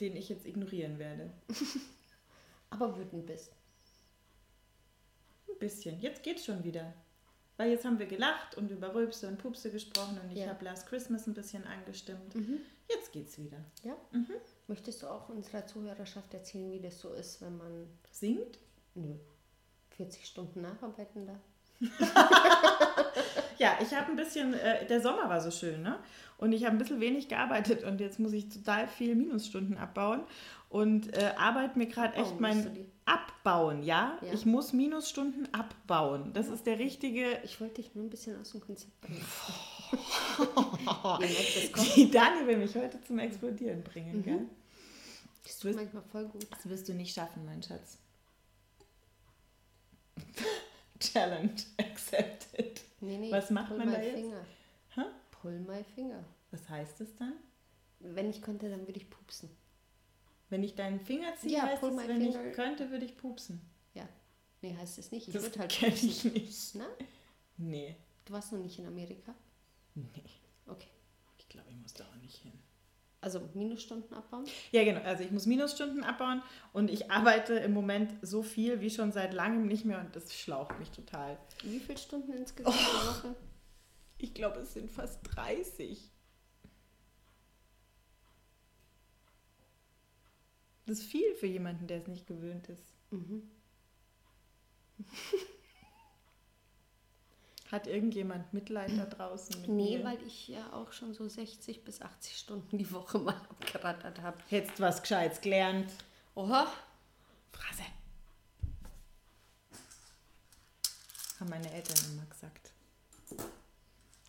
Den 0.00 0.16
ich 0.16 0.28
jetzt 0.28 0.46
ignorieren 0.46 0.98
werde. 0.98 1.30
Aber 2.70 2.96
wütend 2.98 3.26
bist. 3.26 3.52
Ein 5.48 5.58
bisschen. 5.58 6.00
Jetzt 6.00 6.22
geht's 6.22 6.44
schon 6.44 6.64
wieder. 6.64 6.92
Weil 7.56 7.70
jetzt 7.72 7.84
haben 7.84 7.98
wir 7.98 8.06
gelacht 8.06 8.56
und 8.56 8.70
über 8.70 8.94
Rülpse 8.94 9.28
und 9.28 9.36
Pupse 9.38 9.70
gesprochen 9.70 10.18
und 10.18 10.30
ich 10.32 10.38
Ja. 10.38 10.48
habe 10.48 10.64
Last 10.64 10.86
Christmas 10.86 11.26
ein 11.26 11.34
bisschen 11.34 11.64
angestimmt. 11.66 12.34
Jetzt 12.88 13.12
geht's 13.12 13.36
wieder. 13.38 13.58
Ja? 13.84 13.94
Möchtest 14.66 15.02
du 15.02 15.06
auch 15.08 15.28
unserer 15.28 15.66
Zuhörerschaft 15.66 16.32
erzählen, 16.32 16.72
wie 16.72 16.80
das 16.80 16.98
so 16.98 17.12
ist, 17.12 17.40
wenn 17.42 17.58
man 17.58 17.86
Singt? 18.10 18.58
nö, 18.94 19.14
40 19.90 20.24
Stunden 20.26 20.62
nacharbeiten 20.62 21.26
darf? 21.26 21.40
Ja, 23.60 23.76
ich 23.82 23.94
habe 23.94 24.10
ein 24.10 24.16
bisschen, 24.16 24.54
äh, 24.54 24.86
der 24.86 25.02
Sommer 25.02 25.28
war 25.28 25.42
so 25.42 25.50
schön, 25.50 25.82
ne? 25.82 25.98
Und 26.38 26.52
ich 26.52 26.64
habe 26.64 26.74
ein 26.74 26.78
bisschen 26.78 26.98
wenig 26.98 27.28
gearbeitet 27.28 27.84
und 27.84 28.00
jetzt 28.00 28.18
muss 28.18 28.32
ich 28.32 28.48
total 28.48 28.88
viel 28.88 29.14
Minusstunden 29.14 29.76
abbauen 29.76 30.22
und 30.70 31.14
äh, 31.14 31.34
arbeite 31.36 31.78
mir 31.78 31.86
gerade 31.86 32.14
echt 32.14 32.40
mein? 32.40 32.86
Abbauen, 33.04 33.82
ja? 33.82 34.16
Ja. 34.22 34.32
Ich 34.32 34.46
muss 34.46 34.72
Minusstunden 34.72 35.52
abbauen. 35.52 36.32
Das 36.32 36.48
ist 36.48 36.64
der 36.64 36.78
richtige. 36.78 37.38
Ich 37.44 37.60
wollte 37.60 37.82
dich 37.82 37.94
nur 37.94 38.04
ein 38.04 38.10
bisschen 38.10 38.40
aus 38.40 38.52
dem 38.52 38.62
Konzept 38.62 38.98
bringen. 39.02 39.20
Die 41.96 42.10
Dani 42.10 42.46
will 42.46 42.56
mich 42.56 42.74
heute 42.74 42.98
zum 43.02 43.18
Explodieren 43.18 43.82
bringen, 43.82 44.22
gell? 44.22 44.46
Das 45.42 45.58
tut 45.58 45.74
manchmal 45.74 46.02
voll 46.04 46.24
gut. 46.28 46.46
Das 46.50 46.66
wirst 46.66 46.88
du 46.88 46.94
nicht 46.94 47.14
schaffen, 47.14 47.44
mein 47.44 47.62
Schatz. 47.62 47.98
Challenge 51.00 51.54
accepted. 51.78 52.80
Nee, 53.00 53.16
nee, 53.18 53.32
Was 53.32 53.50
macht 53.50 53.76
man 53.76 53.90
da 53.90 54.00
jetzt? 54.00 54.14
Finger. 54.14 54.44
Hä? 54.94 55.02
Pull 55.30 55.58
my 55.60 55.82
finger. 55.94 56.22
Was 56.50 56.68
heißt 56.68 57.00
das 57.00 57.14
dann? 57.16 57.32
Wenn 58.00 58.30
ich 58.30 58.42
könnte, 58.42 58.68
dann 58.70 58.86
würde 58.86 58.98
ich 58.98 59.08
pupsen. 59.10 59.50
Wenn 60.50 60.62
ich 60.62 60.74
deinen 60.74 61.00
Finger 61.00 61.34
ziehe, 61.36 61.54
Ja, 61.58 61.62
heißt 61.66 61.82
es, 61.82 61.96
wenn 61.96 62.20
finger. 62.20 62.46
ich 62.48 62.52
könnte, 62.54 62.90
würde 62.90 63.04
ich 63.04 63.16
pupsen. 63.16 63.60
Ja. 63.94 64.08
Nee, 64.62 64.76
heißt 64.76 64.98
es 64.98 65.10
nicht. 65.12 65.28
Ich 65.28 65.34
Das 65.34 65.42
würde 65.44 65.60
halt 65.60 65.70
kenne 65.70 65.92
pupsen. 65.92 66.08
ich 66.10 66.24
nicht. 66.24 66.74
Na? 66.74 66.86
Nee. 67.56 67.96
Du 68.24 68.32
warst 68.32 68.52
noch 68.52 68.58
nicht 68.60 68.78
in 68.78 68.86
Amerika? 68.86 69.34
Nee. 69.94 70.04
Okay. 70.66 70.88
Ich 71.38 71.48
glaube, 71.48 71.70
ich 71.70 71.76
muss 71.76 71.94
da 71.94 72.04
auch 72.04 72.16
nicht 72.16 72.36
hin. 72.38 72.52
Also 73.22 73.40
Minusstunden 73.54 74.14
abbauen? 74.14 74.46
Ja, 74.72 74.82
genau. 74.82 75.02
Also 75.02 75.22
ich 75.24 75.30
muss 75.30 75.44
Minusstunden 75.44 76.04
abbauen 76.04 76.42
und 76.72 76.90
ich 76.90 77.10
arbeite 77.10 77.54
im 77.54 77.72
Moment 77.74 78.14
so 78.22 78.42
viel 78.42 78.80
wie 78.80 78.88
schon 78.88 79.12
seit 79.12 79.34
langem 79.34 79.66
nicht 79.66 79.84
mehr 79.84 80.00
und 80.00 80.16
das 80.16 80.34
schlaucht 80.34 80.78
mich 80.78 80.90
total. 80.90 81.36
Wie 81.62 81.80
viele 81.80 81.98
Stunden 81.98 82.32
insgesamt 82.32 82.74
Oh. 82.74 82.80
pro 82.80 83.06
Woche? 83.28 83.36
Ich 84.16 84.32
glaube, 84.32 84.60
es 84.60 84.72
sind 84.72 84.90
fast 84.90 85.20
30. 85.34 86.10
Das 90.86 90.98
ist 91.00 91.04
viel 91.06 91.34
für 91.34 91.46
jemanden, 91.46 91.86
der 91.86 91.98
es 91.98 92.06
nicht 92.08 92.26
gewöhnt 92.26 92.68
ist. 92.68 92.94
Mhm. 93.10 93.42
Hat 97.70 97.86
irgendjemand 97.86 98.52
Mitleid 98.52 98.90
da 98.98 99.04
draußen 99.04 99.60
mit 99.60 99.70
Nee, 99.70 99.98
mir? 99.98 100.04
weil 100.04 100.18
ich 100.26 100.48
ja 100.48 100.72
auch 100.72 100.92
schon 100.92 101.14
so 101.14 101.28
60 101.28 101.84
bis 101.84 102.02
80 102.02 102.36
Stunden 102.36 102.78
die 102.78 102.90
Woche 102.92 103.18
mal 103.18 103.34
abgerattert 103.50 104.20
habe. 104.22 104.38
Hättest 104.48 104.80
was 104.80 105.00
Gescheites 105.02 105.40
gelernt. 105.40 105.88
Oha. 106.34 106.66
Phrase. 107.52 107.82
Haben 111.38 111.50
meine 111.50 111.72
Eltern 111.72 111.96
immer 112.12 112.26
gesagt. 112.26 112.72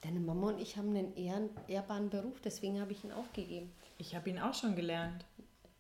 Deine 0.02 0.20
Mama 0.20 0.50
und 0.50 0.60
ich 0.60 0.78
haben 0.78 0.90
einen 0.96 1.16
ehren, 1.16 1.50
ehrbaren 1.68 2.10
Beruf, 2.10 2.40
deswegen 2.42 2.80
habe 2.82 2.92
ich 2.92 3.04
ihn 3.04 3.12
aufgegeben. 3.12 3.72
Ich 3.98 4.16
habe 4.16 4.30
ihn 4.30 4.40
auch 4.40 4.54
schon 4.54 4.76
gelernt. 4.76 5.26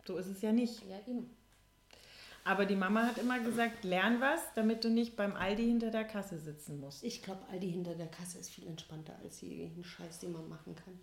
So 0.05 0.17
ist 0.17 0.27
es 0.27 0.41
ja 0.41 0.51
nicht. 0.51 0.83
Ja, 0.87 0.99
eben. 1.07 1.29
Aber 2.43 2.65
die 2.65 2.75
Mama 2.75 3.05
hat 3.05 3.17
immer 3.17 3.39
gesagt, 3.39 3.83
lern 3.83 4.19
was, 4.19 4.41
damit 4.55 4.83
du 4.83 4.89
nicht 4.89 5.15
beim 5.15 5.35
Aldi 5.35 5.63
hinter 5.63 5.91
der 5.91 6.05
Kasse 6.05 6.39
sitzen 6.39 6.79
musst. 6.79 7.03
Ich 7.03 7.21
glaube, 7.21 7.41
Aldi 7.51 7.71
hinter 7.71 7.95
der 7.95 8.07
Kasse 8.07 8.39
ist 8.39 8.49
viel 8.49 8.65
entspannter 8.67 9.15
als 9.23 9.41
jeden 9.41 9.83
Scheiß, 9.83 10.19
den 10.19 10.31
man 10.31 10.49
machen 10.49 10.75
kann. 10.75 10.99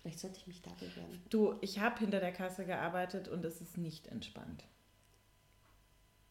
Vielleicht 0.00 0.20
sollte 0.20 0.38
ich 0.38 0.46
mich 0.46 0.62
da 0.62 0.70
bewerben. 0.80 1.22
Du, 1.28 1.56
ich 1.60 1.80
habe 1.80 1.98
hinter 1.98 2.20
der 2.20 2.32
Kasse 2.32 2.64
gearbeitet 2.64 3.28
und 3.28 3.44
es 3.44 3.60
ist 3.60 3.76
nicht 3.76 4.06
entspannt. 4.06 4.64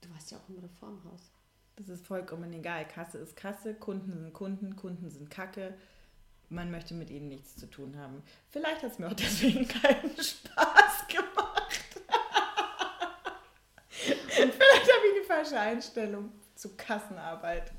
Du 0.01 0.09
warst 0.11 0.31
ja 0.31 0.37
auch 0.37 0.49
im 0.49 0.59
Reformhaus. 0.59 1.31
Das 1.75 1.89
ist 1.89 2.07
vollkommen 2.07 2.51
egal. 2.53 2.87
Kasse 2.87 3.19
ist 3.19 3.35
Kasse, 3.35 3.75
Kunden 3.75 4.11
sind 4.11 4.33
Kunden, 4.33 4.75
Kunden 4.75 5.09
sind 5.09 5.29
Kacke. 5.29 5.75
Man 6.49 6.71
möchte 6.71 6.93
mit 6.93 7.09
ihnen 7.09 7.27
nichts 7.27 7.55
zu 7.55 7.69
tun 7.69 7.97
haben. 7.97 8.23
Vielleicht 8.49 8.81
hat 8.81 8.93
es 8.93 8.99
mir 8.99 9.07
auch 9.07 9.13
deswegen 9.15 9.67
keinen 9.67 10.11
Spaß 10.11 11.07
gemacht. 11.07 11.57
Und 14.39 14.53
vielleicht 14.53 14.93
habe 14.93 15.07
ich 15.07 15.17
eine 15.17 15.25
falsche 15.37 15.59
Einstellung 15.59 16.31
zu 16.55 16.75
Kassenarbeit. 16.75 17.71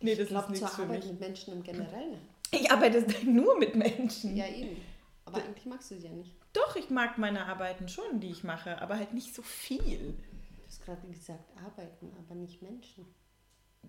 Nee, 0.00 0.12
ich 0.12 0.18
das 0.18 0.28
glaube, 0.28 0.52
ist 0.52 0.58
zur 0.58 0.66
nichts 0.66 0.76
für 0.76 0.82
Arbeit 0.82 1.00
mich. 1.00 1.10
mit 1.12 1.20
Menschen 1.20 1.52
im 1.54 1.62
Generellen. 1.62 2.20
Ich 2.50 2.70
arbeite 2.70 3.04
nur 3.26 3.58
mit 3.58 3.74
Menschen. 3.74 4.36
Ja, 4.36 4.46
eben. 4.46 4.76
Aber 5.24 5.38
eigentlich 5.42 5.66
magst 5.66 5.90
du 5.90 5.96
sie 5.98 6.06
ja 6.06 6.12
nicht. 6.12 6.34
Doch, 6.52 6.76
ich 6.76 6.90
mag 6.90 7.18
meine 7.18 7.46
Arbeiten 7.46 7.88
schon, 7.88 8.20
die 8.20 8.30
ich 8.30 8.44
mache, 8.44 8.80
aber 8.80 8.96
halt 8.96 9.14
nicht 9.14 9.34
so 9.34 9.42
viel. 9.42 10.14
Du 10.58 10.66
hast 10.66 10.84
gerade 10.84 11.06
gesagt, 11.08 11.50
arbeiten, 11.64 12.12
aber 12.18 12.34
nicht 12.34 12.62
Menschen. 12.62 13.06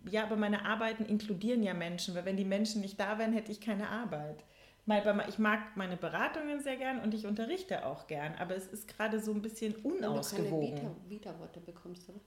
Ja, 0.09 0.23
aber 0.23 0.35
meine 0.35 0.65
Arbeiten 0.65 1.05
inkludieren 1.05 1.63
ja 1.63 1.73
Menschen, 1.73 2.15
weil 2.15 2.25
wenn 2.25 2.37
die 2.37 2.45
Menschen 2.45 2.81
nicht 2.81 2.99
da 2.99 3.17
wären, 3.19 3.33
hätte 3.33 3.51
ich 3.51 3.61
keine 3.61 3.89
Arbeit. 3.89 4.43
Ich 5.27 5.39
mag 5.39 5.75
meine 5.75 5.97
Beratungen 5.97 6.59
sehr 6.61 6.77
gern 6.77 6.99
und 7.01 7.13
ich 7.13 7.25
unterrichte 7.25 7.85
auch 7.85 8.05
gern, 8.07 8.35
aber 8.35 8.55
es 8.55 8.67
ist 8.67 8.87
gerade 8.87 9.19
so 9.19 9.31
ein 9.31 9.41
bisschen 9.41 9.73
Wenn 9.75 9.83
du 9.83 9.89
keine 9.95 10.09
unausgewogen. 10.11 10.77
Vita- 10.77 10.95
Vita-Worte 11.09 11.59
bekommst, 11.59 12.07
oder? 12.09 12.19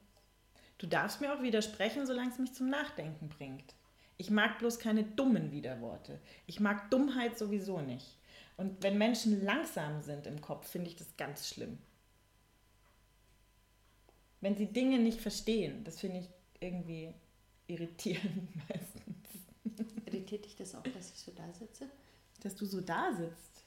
Du 0.79 0.87
darfst 0.87 1.21
mir 1.21 1.35
auch 1.35 1.43
widersprechen, 1.43 2.07
solange 2.07 2.31
es 2.31 2.39
mich 2.39 2.55
zum 2.55 2.71
Nachdenken 2.71 3.29
bringt. 3.29 3.75
Ich 4.17 4.31
mag 4.31 4.59
bloß 4.59 4.79
keine 4.79 5.05
dummen 5.05 5.53
Widerworte. 5.53 6.21
Ich 6.47 6.61
mag 6.61 6.91
Dummheit 6.91 7.39
sowieso 7.39 7.81
nicht. 7.81 8.17
Und 8.57 8.83
wenn 8.83 8.99
Menschen 8.99 9.45
langsam 9.45 10.01
sind 10.03 10.27
im 10.27 10.41
Kopf, 10.41 10.69
finde 10.69 10.89
ich 10.89 10.97
das 10.97 11.17
ganz 11.17 11.49
schlimm. 11.49 11.79
Wenn 14.41 14.57
sie 14.57 14.67
Dinge 14.67 14.99
nicht 14.99 15.21
verstehen, 15.21 15.85
das 15.85 16.01
finde 16.01 16.21
ich 16.21 16.29
irgendwie 16.61 17.13
irritierend 17.67 18.49
meistens. 18.69 19.95
Irritiert 20.07 20.45
dich 20.45 20.57
das 20.57 20.75
auch, 20.75 20.83
dass 20.83 21.11
ich 21.11 21.19
so 21.19 21.33
da 21.33 21.53
sitze? 21.53 21.89
Dass 22.43 22.55
du 22.57 22.67
so 22.67 22.81
da 22.81 23.13
sitzt. 23.13 23.65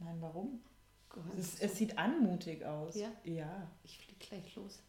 Nein, 0.00 0.16
warum? 0.20 0.60
Gott, 1.08 1.22
Es, 1.38 1.58
so. 1.58 1.64
es 1.64 1.76
sieht 1.76 1.96
anmutig 1.98 2.64
aus. 2.64 2.94
Ja? 2.94 3.10
Ja. 3.24 3.70
Ich 3.82 3.98
fliege 3.98 4.18
gleich 4.18 4.54
los. 4.56 4.80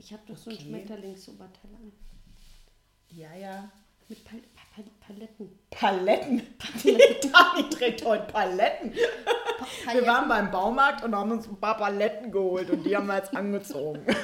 Ich 0.00 0.14
habe 0.14 0.22
doch 0.26 0.36
so 0.36 0.48
ein 0.48 0.56
Okay. 0.56 0.64
Schmetterlingsoberteil 0.64 1.74
an. 1.74 1.92
Ja, 3.10 3.34
ja. 3.34 3.70
Mit 4.08 4.24
Pal 4.24 4.40
Pal 4.74 4.84
Paletten. 5.06 5.58
Paletten. 5.70 6.42
Die 6.82 6.96
Dani 7.30 7.68
trägt 7.68 8.04
heute 8.04 8.32
Paletten. 8.32 8.94
Pa 9.84 9.92
Wir 9.92 10.06
waren 10.06 10.26
beim 10.26 10.50
Baumarkt 10.50 11.04
und 11.04 11.14
haben 11.14 11.30
uns 11.32 11.46
ein 11.46 11.60
paar 11.60 11.76
Paletten 11.76 12.32
geholt 12.32 12.70
und 12.70 12.82
die 12.82 12.96
haben 12.96 13.06
wir 13.08 13.16
jetzt 13.16 13.36
angezogen. 13.36 14.04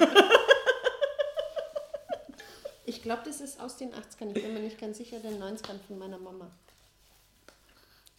Ich 2.89 3.03
glaube, 3.03 3.23
das 3.25 3.41
ist 3.41 3.61
aus 3.61 3.77
den 3.77 3.93
80ern. 3.93 4.29
Ich 4.29 4.43
bin 4.45 4.55
mir 4.55 4.61
nicht 4.61 4.79
ganz 4.81 4.99
sicher, 4.99 5.19
den 5.19 5.43
90ern 5.43 5.81
von 5.89 5.99
meiner 5.99 6.19
Mama. 6.19 6.53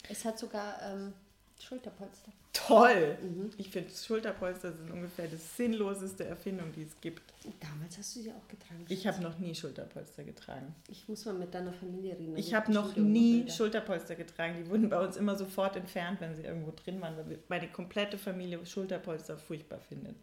Es 0.10 0.26
hat 0.26 0.38
sogar 0.38 0.82
ähm, 0.82 1.14
Schulterpolster. 1.60 2.32
Toll! 2.54 3.18
Mhm. 3.22 3.52
Ich 3.58 3.70
finde, 3.70 3.90
Schulterpolster 3.92 4.74
sind 4.74 4.92
ungefähr 4.92 5.28
das 5.28 5.58
sinnloseste 5.58 6.26
Erfindung, 6.26 6.72
die 6.74 6.84
es 6.84 7.00
gibt. 7.02 7.22
Damals 7.60 7.98
hast 7.98 8.16
du 8.16 8.22
sie 8.22 8.32
auch 8.32 8.48
getragen. 8.48 8.86
Ich 8.90 9.06
habe 9.06 9.22
noch 9.22 9.38
nie 9.38 9.54
Schulterpolster 9.54 10.24
getragen. 10.24 10.74
Ich 10.90 11.08
muss 11.08 11.26
mal 11.26 11.34
mit 11.34 11.54
deiner 11.54 11.74
Familie 11.74 12.18
reden. 12.18 12.38
Ich 12.38 12.54
habe 12.54 12.72
noch 12.72 12.96
nie 12.96 13.50
Schulterpolster 13.50 14.16
getragen. 14.16 14.56
Die 14.64 14.70
wurden 14.70 14.90
bei 14.90 15.00
uns 15.00 15.18
immer 15.18 15.36
sofort 15.36 15.76
entfernt, 15.76 16.22
wenn 16.22 16.36
sie 16.36 16.44
irgendwo 16.44 16.72
drin 16.72 17.02
waren, 17.02 17.18
weil 17.18 17.40
meine 17.48 17.68
komplette 17.68 18.18
Familie 18.18 18.66
Schulterpolster 18.66 19.38
furchtbar 19.38 19.80
findet. 19.80 20.16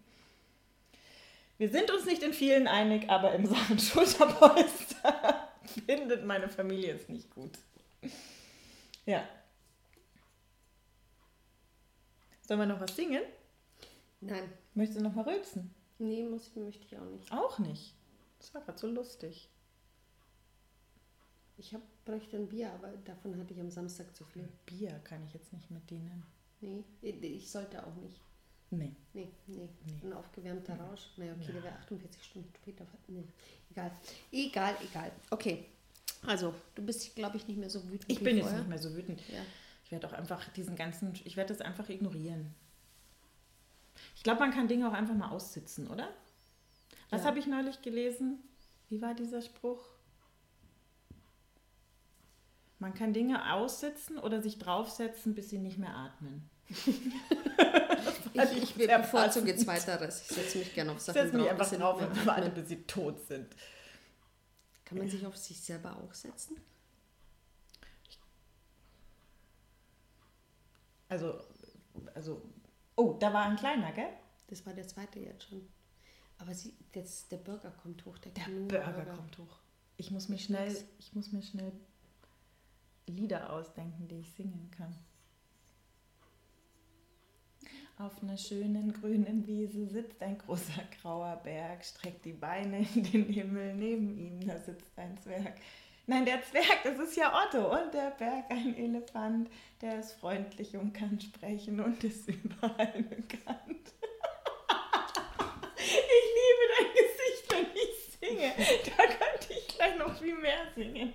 Wir 1.57 1.69
sind 1.69 1.91
uns 1.91 2.05
nicht 2.05 2.23
in 2.23 2.33
vielen 2.33 2.67
einig, 2.67 3.09
aber 3.09 3.33
im 3.33 3.47
Sachen 3.47 3.79
Schulterpolster 3.81 5.49
findet 5.87 6.25
meine 6.25 6.49
Familie 6.49 6.95
es 6.95 7.09
nicht 7.09 7.31
gut. 7.31 7.53
Ja. 9.07 9.25
Sollen 12.47 12.61
wir 12.61 12.67
noch 12.67 12.81
was 12.81 12.95
singen? 12.95 13.23
Nein. 14.21 14.49
Möchtest 14.75 15.01
du 15.01 15.05
noch 15.05 15.15
mal 15.15 15.23
rülpsen? 15.23 15.71
Nee, 15.99 16.23
muss, 16.25 16.55
möchte 16.57 16.85
ich 16.85 16.99
auch 16.99 17.05
nicht. 17.07 17.33
Auch 17.33 17.59
nicht? 17.59 17.95
Das 18.39 18.53
war 18.55 18.61
gerade 18.63 18.79
so 18.79 18.89
lustig. 18.89 19.49
Ich 21.57 21.73
hab, 21.73 21.81
bräuchte 22.05 22.37
ein 22.37 22.49
Bier, 22.49 22.73
aber 22.73 22.89
davon 23.05 23.39
hatte 23.39 23.55
ich 23.55 23.61
am 23.61 23.71
Samstag 23.71 24.15
zu 24.15 24.25
viel. 24.25 24.49
Bier 24.67 24.91
kann 25.05 25.25
ich 25.25 25.35
jetzt 25.35 25.53
nicht 25.53 25.71
mit 25.71 25.89
denen. 25.91 26.25
Nee, 26.61 26.85
ich 27.03 27.51
sollte 27.51 27.87
auch 27.87 27.95
nicht. 27.97 28.21
Nee. 28.71 28.93
Nee, 29.13 29.29
nee. 29.47 29.69
nee. 29.87 30.01
Ein 30.03 30.13
aufgewärmter 30.15 30.79
Rausch. 30.79 31.11
Naja, 31.17 31.33
okay, 31.33 31.47
ja. 31.47 31.53
der 31.53 31.63
wäre 31.63 31.75
48 31.77 32.25
Stunden 32.25 32.53
später. 32.61 32.87
Nee, 33.07 33.25
egal. 33.71 33.93
Egal, 34.33 34.77
egal. 34.83 35.13
Okay. 35.31 35.67
Also, 36.27 36.55
du 36.75 36.83
bist, 36.83 37.15
glaube 37.15 37.37
ich, 37.37 37.47
nicht 37.47 37.59
mehr 37.59 37.71
so 37.71 37.85
wütend. 37.85 38.11
Ich 38.11 38.19
bin 38.19 38.39
vorher. 38.39 38.51
jetzt 38.51 38.59
nicht 38.59 38.69
mehr 38.69 38.79
so 38.79 38.95
wütend. 38.95 39.21
Ja. 39.29 39.43
Ich 39.95 40.03
werde 40.03 40.09
auch 40.09 40.19
einfach 40.19 40.49
diesen 40.55 40.75
ganzen, 40.75 41.15
ich 41.25 41.37
werde 41.37 41.55
das 41.55 41.61
einfach 41.65 41.89
ignorieren. 41.89 42.53
Ich 44.17 44.25
glaube, 44.25 44.41
man 44.41 44.51
kann 44.51 44.67
Dinge 44.67 44.89
auch 44.89 44.93
einfach 44.93 45.15
mal 45.15 45.31
aussitzen, 45.31 45.87
oder? 45.87 46.09
Was 47.11 47.21
ja. 47.21 47.29
habe 47.29 47.39
ich 47.39 47.47
neulich 47.47 47.81
gelesen? 47.81 48.41
Wie 48.89 49.01
war 49.01 49.15
dieser 49.15 49.41
Spruch? 49.41 49.85
Man 52.81 52.93
kann 52.93 53.13
Dinge 53.13 53.53
aussitzen 53.53 54.19
oder 54.19 54.43
sich 54.43 54.59
draufsetzen, 54.59 55.37
bis 55.37 55.51
sie 55.51 55.59
nicht 55.59 55.79
mehr 55.79 55.95
atmen. 55.95 56.51
ich, 58.33 58.63
ich 58.63 58.75
bevorzuge 58.75 59.55
Zweiteres. 59.55 60.23
Ich 60.23 60.37
setze 60.37 60.59
mich 60.59 60.75
gerne 60.75 60.91
auf 60.91 61.01
Sachen 61.01 61.31
drauf. 61.31 61.41
Mich 61.41 61.51
einfach 61.51 61.71
drauf 61.71 62.03
und 62.03 62.27
warte, 62.27 62.51
bis 62.51 62.69
sie 62.69 62.83
tot 62.83 63.25
sind. 63.29 63.55
Kann 64.85 64.99
man 64.99 65.09
sich 65.09 65.25
auf 65.25 65.37
sich 65.37 65.61
selber 65.61 65.97
auch 65.97 66.13
setzen? 66.13 66.57
Also, 71.15 71.39
also, 72.13 72.43
oh, 72.97 73.13
da 73.21 73.33
war 73.33 73.45
ein 73.45 73.55
kleiner, 73.55 73.93
gell? 73.93 74.11
Das 74.49 74.67
war 74.67 74.73
der 74.73 74.89
zweite 74.89 75.21
jetzt 75.21 75.45
schon. 75.45 75.63
Aber 76.39 76.53
sie, 76.53 76.75
das, 76.91 77.29
der 77.29 77.37
Burger 77.37 77.71
kommt 77.71 78.05
hoch. 78.05 78.19
Der, 78.19 78.33
der 78.33 78.43
Burger, 78.43 78.93
Burger, 78.93 79.15
kommt 79.15 79.39
hoch. 79.39 79.61
Ich 79.97 80.11
muss 80.11 80.29
mir 80.29 80.39
schnell, 80.39 80.77
ich 80.99 81.15
muss 81.15 81.31
mir 81.31 81.43
schnell 81.43 81.71
Lieder 83.07 83.53
ausdenken, 83.53 84.09
die 84.09 84.17
ich 84.17 84.33
singen 84.33 84.73
kann. 84.77 84.93
Auf 87.97 88.21
einer 88.21 88.37
schönen 88.37 88.93
grünen 88.93 89.47
Wiese 89.47 89.87
sitzt 89.87 90.21
ein 90.21 90.37
großer 90.37 90.83
grauer 91.01 91.37
Berg, 91.45 91.85
streckt 91.85 92.25
die 92.25 92.33
Beine 92.33 92.85
in 92.93 93.05
den 93.05 93.27
Himmel, 93.27 93.77
neben 93.77 94.19
ihm 94.19 94.45
da 94.45 94.59
sitzt 94.59 94.99
ein 94.99 95.17
Zwerg. 95.19 95.61
Nein, 96.07 96.27
der 96.27 96.43
Zwerg, 96.43 96.83
das 96.85 96.99
ist 96.99 97.17
ja 97.17 97.33
Otto 97.33 97.73
und 97.73 97.95
der 97.95 98.11
Berg 98.11 98.51
ein 98.51 98.77
Elefant, 98.77 99.49
der 99.81 100.01
ist 100.01 100.13
freundlich 100.13 100.77
und 100.77 100.93
kann 100.93 101.19
sprechen 101.19 101.81
und 101.81 102.05
ist 102.05 102.29
überall 102.45 103.03
bekannt. 103.03 103.95
ich 105.79 106.27
liebe 106.37 106.65
dein 106.77 106.93
Gesicht, 106.93 107.51
wenn 107.51 107.67
ich 107.75 108.19
singe. 108.21 108.53
Da 108.85 109.07
könnte 109.07 109.53
ich 109.53 109.69
gleich 109.69 109.99
noch 109.99 110.15
viel 110.19 110.37
mehr 110.37 110.67
singen. 110.75 111.15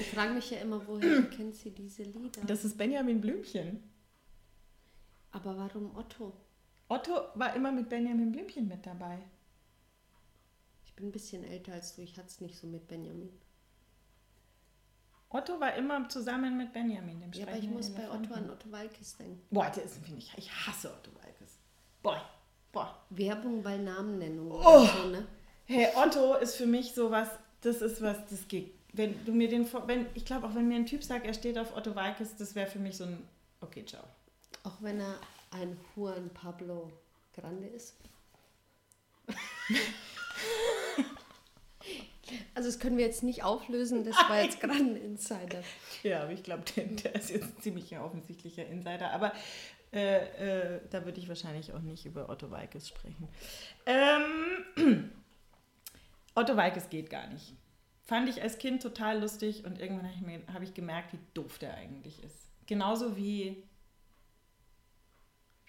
ich 0.00 0.10
frage 0.12 0.32
mich 0.32 0.50
ja 0.50 0.58
immer, 0.60 0.86
woher 0.86 1.22
kennt 1.24 1.54
sie 1.54 1.72
diese 1.72 2.04
Lieder? 2.04 2.40
Das 2.46 2.64
ist 2.64 2.78
Benjamin 2.78 3.20
Blümchen. 3.20 3.82
Aber 5.32 5.54
warum 5.58 5.94
Otto? 5.94 6.32
Otto 6.88 7.12
war 7.34 7.54
immer 7.54 7.72
mit 7.72 7.90
Benjamin 7.90 8.32
Blümchen 8.32 8.68
mit 8.68 8.86
dabei. 8.86 9.18
Ich 10.96 11.00
bin 11.02 11.10
ein 11.10 11.12
bisschen 11.12 11.44
älter 11.44 11.74
als 11.74 11.94
du, 11.94 12.00
ich 12.00 12.16
hatte 12.16 12.28
es 12.28 12.40
nicht 12.40 12.56
so 12.56 12.66
mit 12.66 12.88
Benjamin. 12.88 13.28
Otto 15.28 15.60
war 15.60 15.74
immer 15.74 16.08
zusammen 16.08 16.56
mit 16.56 16.72
Benjamin, 16.72 17.20
dem 17.20 17.30
Ja, 17.34 17.46
aber 17.46 17.58
ich 17.58 17.68
muss 17.68 17.90
bei 17.90 18.10
Otto 18.10 18.32
an 18.32 18.48
Otto 18.48 18.72
Walkes 18.72 19.18
denken. 19.18 19.42
Boah, 19.50 19.68
der 19.68 19.84
ist, 19.84 19.98
finde 20.02 20.20
ich, 20.20 20.32
ich 20.38 20.50
hasse 20.50 20.90
Otto 20.90 21.10
Walkes. 21.16 21.58
Boah, 22.02 22.24
boah. 22.72 22.98
Werbung 23.10 23.62
bei 23.62 23.76
Namennennung. 23.76 24.50
Oh. 24.52 24.86
So, 24.86 25.08
ne? 25.08 25.26
Hey, 25.66 25.88
Otto 25.94 26.36
ist 26.36 26.56
für 26.56 26.64
mich 26.64 26.94
sowas, 26.94 27.28
das 27.60 27.82
ist 27.82 28.00
was, 28.00 28.16
das 28.30 28.48
geht. 28.48 28.72
Wenn 28.94 29.22
du 29.26 29.32
mir 29.32 29.50
den, 29.50 29.70
wenn, 29.86 30.06
ich 30.14 30.24
glaube 30.24 30.46
auch, 30.46 30.54
wenn 30.54 30.66
mir 30.66 30.76
ein 30.76 30.86
Typ 30.86 31.04
sagt, 31.04 31.26
er 31.26 31.34
steht 31.34 31.58
auf 31.58 31.76
Otto 31.76 31.94
Walkes, 31.94 32.36
das 32.36 32.54
wäre 32.54 32.70
für 32.70 32.78
mich 32.78 32.96
so 32.96 33.04
ein, 33.04 33.22
okay, 33.60 33.84
ciao. 33.84 34.04
Auch 34.62 34.80
wenn 34.80 34.98
er 35.00 35.20
ein 35.50 35.78
Juan 35.94 36.30
Pablo 36.30 36.90
Grande 37.34 37.66
ist. 37.66 37.96
also 42.54 42.68
das 42.68 42.78
können 42.78 42.96
wir 42.96 43.04
jetzt 43.04 43.22
nicht 43.22 43.44
auflösen, 43.44 44.04
das 44.04 44.16
war 44.28 44.42
jetzt 44.42 44.60
gerade 44.60 44.78
ein 44.78 44.96
Insider. 44.96 45.62
Ja, 46.02 46.22
aber 46.22 46.32
ich 46.32 46.42
glaube, 46.42 46.64
der, 46.74 46.84
der, 46.84 47.14
ist 47.14 47.30
jetzt 47.30 47.44
ein 47.44 47.60
ziemlich 47.60 47.98
offensichtlicher 47.98 48.66
Insider. 48.66 49.10
Aber 49.12 49.32
äh, 49.92 50.76
äh, 50.76 50.80
da 50.90 51.04
würde 51.04 51.20
ich 51.20 51.28
wahrscheinlich 51.28 51.72
auch 51.72 51.80
nicht 51.80 52.06
über 52.06 52.28
Otto 52.28 52.50
Walkes 52.50 52.88
sprechen. 52.88 53.28
Ähm, 53.86 55.10
Otto 56.34 56.56
Walkes 56.56 56.90
geht 56.90 57.10
gar 57.10 57.26
nicht. 57.28 57.54
Fand 58.02 58.28
ich 58.28 58.42
als 58.42 58.58
Kind 58.58 58.82
total 58.82 59.20
lustig 59.20 59.64
und 59.64 59.80
irgendwann 59.80 60.08
habe 60.08 60.32
ich, 60.32 60.54
hab 60.54 60.62
ich 60.62 60.74
gemerkt, 60.74 61.12
wie 61.12 61.18
doof 61.34 61.58
der 61.58 61.74
eigentlich 61.74 62.22
ist. 62.22 62.36
Genauso 62.66 63.16
wie 63.16 63.64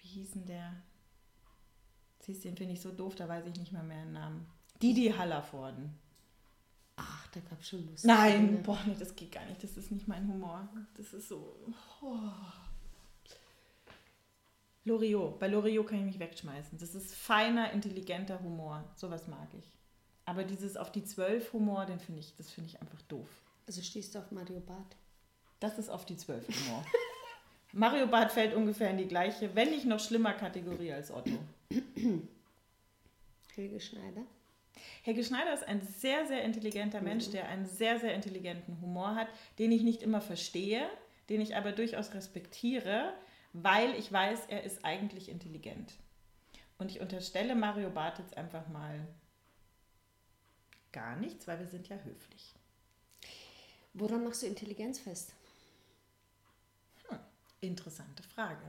wie 0.08 0.20
hieß 0.20 0.32
denn 0.32 0.46
der? 0.46 0.74
Siehst 2.20 2.44
du, 2.44 2.48
den 2.48 2.56
finde 2.56 2.72
ich 2.74 2.80
so 2.80 2.92
doof, 2.92 3.14
da 3.14 3.28
weiß 3.28 3.46
ich 3.46 3.58
nicht 3.58 3.72
mal 3.72 3.82
mehr 3.82 4.04
den 4.04 4.12
Namen. 4.12 4.46
Didi 4.82 5.12
Hallervorden. 5.16 5.98
Ach, 6.96 7.26
da 7.28 7.40
gab 7.40 7.60
es 7.60 7.68
schon 7.68 7.86
Lust. 7.86 8.04
Nein, 8.04 8.62
boah, 8.62 8.78
nee, 8.86 8.96
das 8.98 9.14
geht 9.14 9.32
gar 9.32 9.44
nicht. 9.46 9.62
Das 9.62 9.76
ist 9.76 9.90
nicht 9.90 10.08
mein 10.08 10.26
Humor. 10.26 10.68
Das 10.96 11.12
ist 11.12 11.28
so. 11.28 11.56
Oh. 12.02 12.18
Loriot. 14.84 15.38
Bei 15.38 15.48
Loriot 15.48 15.86
kann 15.86 15.98
ich 15.98 16.04
mich 16.04 16.18
wegschmeißen. 16.18 16.78
Das 16.78 16.94
ist 16.94 17.14
feiner, 17.14 17.72
intelligenter 17.72 18.40
Humor. 18.42 18.84
Sowas 18.96 19.28
mag 19.28 19.48
ich. 19.56 19.70
Aber 20.24 20.44
dieses 20.44 20.76
auf 20.76 20.90
die 20.90 21.04
Zwölf 21.04 21.52
Humor, 21.52 21.86
den 21.86 22.00
finde 22.00 22.20
ich, 22.20 22.34
das 22.36 22.50
finde 22.50 22.70
ich 22.70 22.80
einfach 22.80 23.00
doof. 23.02 23.28
Also 23.66 23.82
stehst 23.82 24.14
du 24.14 24.18
auf 24.18 24.30
Mario 24.30 24.60
Barth? 24.60 24.96
Das 25.60 25.78
ist 25.78 25.88
auf 25.88 26.04
die 26.04 26.16
Zwölf 26.16 26.46
Humor. 26.48 26.84
Mario 27.72 28.06
Bart 28.06 28.32
fällt 28.32 28.54
ungefähr 28.54 28.90
in 28.90 28.98
die 28.98 29.08
gleiche, 29.08 29.54
wenn 29.54 29.70
nicht 29.70 29.84
noch 29.84 30.00
schlimmer 30.00 30.32
Kategorie 30.32 30.92
als 30.92 31.10
Otto. 31.10 31.38
Helge 33.54 33.80
Schneider. 33.80 34.22
Helge 35.02 35.24
Schneider 35.24 35.52
ist 35.52 35.66
ein 35.66 35.80
sehr, 35.80 36.26
sehr 36.26 36.44
intelligenter 36.44 37.00
Mensch, 37.00 37.28
mhm. 37.28 37.32
der 37.32 37.48
einen 37.48 37.66
sehr, 37.66 37.98
sehr 37.98 38.14
intelligenten 38.14 38.80
Humor 38.80 39.14
hat, 39.14 39.28
den 39.58 39.72
ich 39.72 39.82
nicht 39.82 40.02
immer 40.02 40.20
verstehe, 40.20 40.88
den 41.28 41.40
ich 41.40 41.56
aber 41.56 41.72
durchaus 41.72 42.14
respektiere, 42.14 43.12
weil 43.52 43.94
ich 43.94 44.12
weiß, 44.12 44.46
er 44.48 44.64
ist 44.64 44.84
eigentlich 44.84 45.28
intelligent. 45.28 45.94
Und 46.78 46.90
ich 46.90 47.00
unterstelle 47.00 47.54
Mario 47.54 47.90
Barth 47.90 48.18
jetzt 48.18 48.36
einfach 48.36 48.68
mal 48.68 49.06
gar 50.92 51.16
nichts, 51.16 51.46
weil 51.48 51.58
wir 51.58 51.66
sind 51.66 51.88
ja 51.88 51.96
höflich. 51.96 52.54
Woran 53.94 54.24
machst 54.24 54.42
du 54.42 54.46
Intelligenz 54.46 55.00
fest? 55.00 55.32
Interessante 57.60 58.22
Frage. 58.22 58.62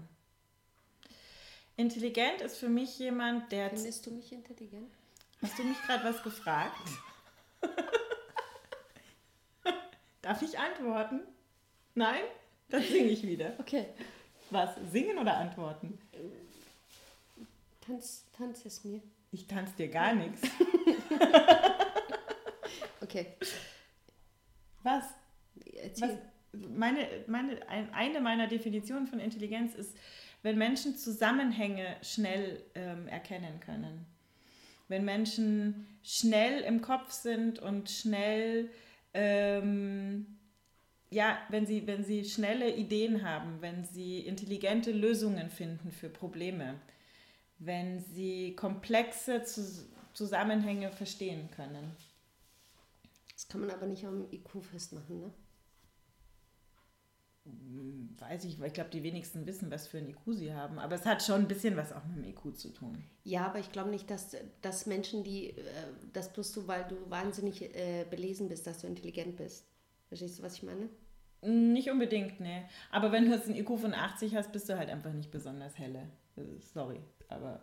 Intelligent 1.78 2.42
ist 2.42 2.58
für 2.58 2.70
mich 2.70 2.98
jemand, 2.98 3.52
der. 3.52 3.70
Findest 3.70 4.06
du 4.06 4.12
mich 4.12 4.32
intelligent? 4.32 4.92
Hast 5.42 5.58
du 5.58 5.64
mich 5.64 5.82
gerade 5.84 6.04
was 6.04 6.22
gefragt? 6.22 6.76
Darf 10.22 10.42
ich 10.42 10.60
antworten? 10.60 11.22
Nein? 11.96 12.24
Dann 12.70 12.84
singe 12.84 13.10
ich 13.10 13.24
wieder. 13.24 13.54
Okay. 13.58 13.88
Was? 14.52 14.76
Singen 14.92 15.18
oder 15.18 15.38
antworten? 15.38 15.98
Tanz, 17.82 18.26
tanz 18.38 18.66
es 18.66 18.84
mir. 18.84 19.02
Ich 19.32 19.48
tanze 19.48 19.76
dir 19.76 19.88
gar 19.88 20.14
nichts. 20.14 20.42
okay. 23.02 23.38
Was? 24.84 25.06
Was? 26.00 26.12
meine, 26.52 27.08
meine, 27.28 27.60
eine 27.68 28.22
meiner 28.22 28.48
Definitionen 28.48 29.08
von 29.08 29.20
Intelligenz 29.20 29.76
ist, 29.76 29.96
wenn 30.42 30.58
Menschen 30.58 30.96
Zusammenhänge 30.96 31.98
schnell 32.02 32.64
ähm, 32.76 33.08
erkennen 33.08 33.60
können. 33.60 34.06
Wenn 34.90 35.06
Menschen 35.06 35.88
schnell 36.04 36.62
im 36.62 36.82
Kopf 36.82 37.12
sind 37.12 37.60
und 37.60 37.90
schnell 37.90 38.70
ähm, 39.14 40.40
ja, 41.12 41.40
wenn 41.50 41.66
sie, 41.66 41.88
wenn 41.88 42.04
sie 42.04 42.24
schnelle 42.24 42.76
Ideen 42.76 43.24
haben, 43.24 43.62
wenn 43.62 43.84
sie 43.84 44.20
intelligente 44.20 44.92
Lösungen 44.92 45.50
finden 45.50 45.92
für 45.92 46.10
Probleme, 46.10 46.80
wenn 47.58 48.00
sie 48.00 48.56
komplexe 48.56 49.44
Zusammenhänge 50.14 50.92
verstehen 50.92 51.50
können. 51.56 51.96
Das 53.34 53.48
kann 53.48 53.62
man 53.62 53.72
aber 53.72 53.88
nicht 53.88 54.06
am 54.06 54.32
IQ 54.32 54.64
festmachen, 54.64 55.20
ne? 55.20 55.34
Hm, 57.70 58.16
weiß 58.18 58.46
ich, 58.46 58.60
weil 58.60 58.68
ich 58.68 58.74
glaube, 58.74 58.90
die 58.90 59.04
wenigsten 59.04 59.46
wissen, 59.46 59.72
was 59.72 59.88
für 59.88 59.98
ein 59.98 60.10
IQ 60.10 60.20
sie 60.34 60.54
haben. 60.54 60.80
Aber 60.80 60.96
es 60.96 61.06
hat 61.06 61.24
schon 61.24 61.42
ein 61.42 61.48
bisschen 61.48 61.78
was 61.78 61.94
auch 61.94 62.04
mit 62.06 62.18
dem 62.18 62.24
IQ 62.26 62.58
zu 62.58 62.70
tun. 62.70 63.04
Ja, 63.24 63.46
aber 63.46 63.60
ich 63.60 63.72
glaube 63.72 63.90
nicht, 63.90 64.10
dass, 64.10 64.36
dass 64.62 64.86
Menschen, 64.86 65.24
die, 65.24 65.52
äh, 65.52 65.64
das 66.14 66.32
bloß 66.34 66.52
du, 66.54 66.68
weil 66.68 66.86
du 66.88 66.96
wahnsinnig 67.10 67.62
äh, 67.76 68.06
belesen 68.10 68.50
bist, 68.50 68.68
dass 68.68 68.80
du 68.80 68.88
intelligent 68.88 69.38
bist. 69.38 69.66
Verstehst 70.08 70.40
du, 70.40 70.44
was 70.44 70.56
ich 70.56 70.64
meine? 70.64 70.90
Nicht 71.42 71.90
unbedingt, 71.90 72.40
ne. 72.40 72.68
Aber 72.92 73.12
wenn 73.12 73.26
du 73.26 73.32
jetzt 73.32 73.48
ein 73.48 73.56
IQ 73.56 73.80
von 73.80 73.94
80 73.94 74.36
hast, 74.36 74.52
bist 74.52 74.68
du 74.68 74.78
halt 74.78 74.90
einfach 74.90 75.14
nicht 75.14 75.32
besonders 75.32 75.78
helle. 75.78 76.10
Äh, 76.36 76.42
sorry, 76.74 77.00
aber 77.30 77.62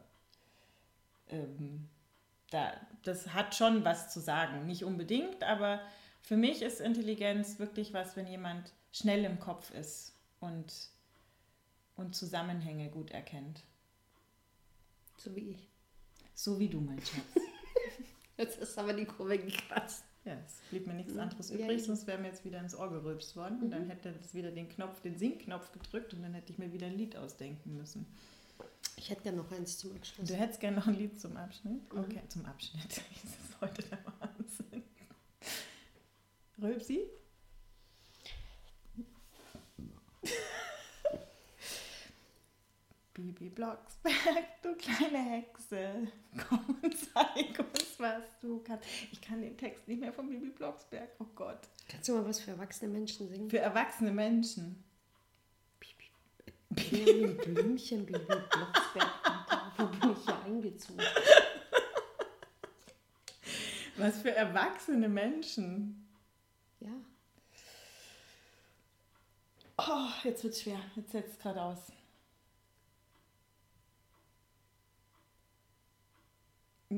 ähm, 1.28 1.88
da, 2.50 2.72
das 3.02 3.34
hat 3.34 3.54
schon 3.54 3.84
was 3.84 4.12
zu 4.12 4.20
sagen. 4.20 4.66
Nicht 4.66 4.84
unbedingt, 4.84 5.42
aber 5.42 5.80
für 6.22 6.36
mich 6.36 6.62
ist 6.62 6.80
Intelligenz 6.80 7.58
wirklich 7.58 7.92
was, 7.92 8.16
wenn 8.16 8.26
jemand 8.26 8.72
schnell 8.96 9.24
im 9.24 9.38
Kopf 9.38 9.70
ist 9.72 10.14
und, 10.40 10.72
und 11.96 12.14
Zusammenhänge 12.14 12.90
gut 12.90 13.10
erkennt. 13.10 13.62
So 15.18 15.34
wie 15.36 15.50
ich. 15.50 15.68
So 16.34 16.58
wie 16.58 16.68
du, 16.68 16.80
mein 16.80 16.98
Schatz. 17.00 17.44
Jetzt 18.36 18.58
ist 18.58 18.78
aber 18.78 18.92
die 18.92 19.04
Kurve 19.04 19.38
gekratzt. 19.38 20.04
Ja, 20.24 20.34
es 20.44 20.60
blieb 20.70 20.86
mir 20.86 20.94
nichts 20.94 21.14
mhm. 21.14 21.20
anderes 21.20 21.50
ja, 21.50 21.56
übrig, 21.56 21.84
sonst 21.84 22.06
wäre 22.08 22.18
mir 22.18 22.26
jetzt 22.26 22.44
wieder 22.44 22.58
ins 22.58 22.74
Ohr 22.74 22.90
gerülpst 22.90 23.36
worden. 23.36 23.62
Und 23.62 23.70
dann 23.70 23.84
mhm. 23.84 23.90
hätte 23.90 24.12
es 24.20 24.34
wieder 24.34 24.50
den 24.50 24.68
Knopf, 24.68 25.00
den 25.00 25.16
Singknopf 25.16 25.70
gedrückt 25.70 26.14
und 26.14 26.22
dann 26.22 26.34
hätte 26.34 26.52
ich 26.52 26.58
mir 26.58 26.72
wieder 26.72 26.88
ein 26.88 26.98
Lied 26.98 27.16
ausdenken 27.16 27.76
müssen. 27.76 28.06
Ich 28.96 29.08
hätte 29.08 29.22
gerne 29.22 29.38
noch 29.38 29.52
eins 29.52 29.78
zum 29.78 29.94
Abschluss. 29.94 30.28
Du 30.28 30.34
hättest 30.34 30.58
gerne 30.58 30.78
noch 30.78 30.88
ein 30.88 30.94
Lied 30.94 31.20
zum 31.20 31.36
Abschnitt? 31.36 31.92
Mhm. 31.92 32.00
Okay, 32.00 32.22
zum 32.28 32.44
Abschnitt. 32.44 33.02
Das 33.22 33.24
ist 33.24 33.60
heute 33.60 33.82
der 33.88 33.98
Wahnsinn. 34.04 34.82
Rülpsi? 36.60 37.08
Bibi 43.16 43.48
Blocksberg, 43.48 44.62
du 44.62 44.74
kleine 44.74 45.16
Hexe, 45.16 46.06
komm 46.46 46.78
und 46.82 46.94
zeig 46.98 47.58
uns, 47.58 47.98
was 47.98 48.24
du 48.42 48.62
kannst. 48.62 48.86
Ich 49.10 49.22
kann 49.22 49.40
den 49.40 49.56
Text 49.56 49.88
nicht 49.88 50.02
mehr 50.02 50.12
von 50.12 50.28
Bibi 50.28 50.50
Blocksberg, 50.50 51.08
oh 51.18 51.26
Gott. 51.34 51.60
Kannst 51.88 52.10
du 52.10 52.14
mal 52.14 52.26
was 52.26 52.40
für 52.40 52.50
erwachsene 52.50 52.92
Menschen 52.92 53.26
singen? 53.30 53.48
Für 53.48 53.60
erwachsene 53.60 54.12
Menschen. 54.12 54.84
Bibi 56.68 57.26
Blümchen, 57.42 58.04
Bibi 58.04 58.18
Blocksberg, 58.18 59.10
wo 59.78 59.86
bin 59.86 60.12
ich 60.12 60.24
hier 60.26 60.42
eingezogen? 60.44 61.00
Was 63.96 64.20
für 64.20 64.34
erwachsene 64.34 65.08
Menschen. 65.08 66.06
Ja. 66.80 66.92
Oh, 69.78 70.10
jetzt 70.22 70.44
wird's 70.44 70.60
schwer. 70.60 70.80
Jetzt 70.96 71.12
setzt 71.12 71.32
es 71.32 71.38
gerade 71.38 71.62
aus. 71.62 71.78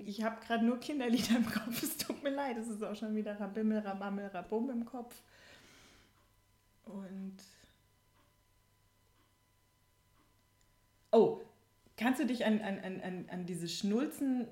Ich 0.06 0.22
habe 0.22 0.40
gerade 0.44 0.64
nur 0.64 0.78
Kinderlieder 0.78 1.36
im 1.36 1.46
Kopf. 1.46 1.82
Es 1.82 1.96
tut 1.96 2.22
mir 2.22 2.30
leid. 2.30 2.56
Es 2.56 2.68
ist 2.68 2.82
auch 2.82 2.94
schon 2.94 3.14
wieder 3.14 3.38
Rabimmel, 3.38 3.78
Ramammel, 3.78 4.26
Rabum 4.28 4.70
im 4.70 4.84
Kopf. 4.84 5.14
Und. 6.84 7.36
Oh, 11.10 11.40
kannst 11.96 12.20
du 12.20 12.26
dich 12.26 12.44
an, 12.44 12.60
an, 12.60 13.00
an, 13.00 13.26
an 13.30 13.46
diese 13.46 13.68
Schnulzen, 13.68 14.46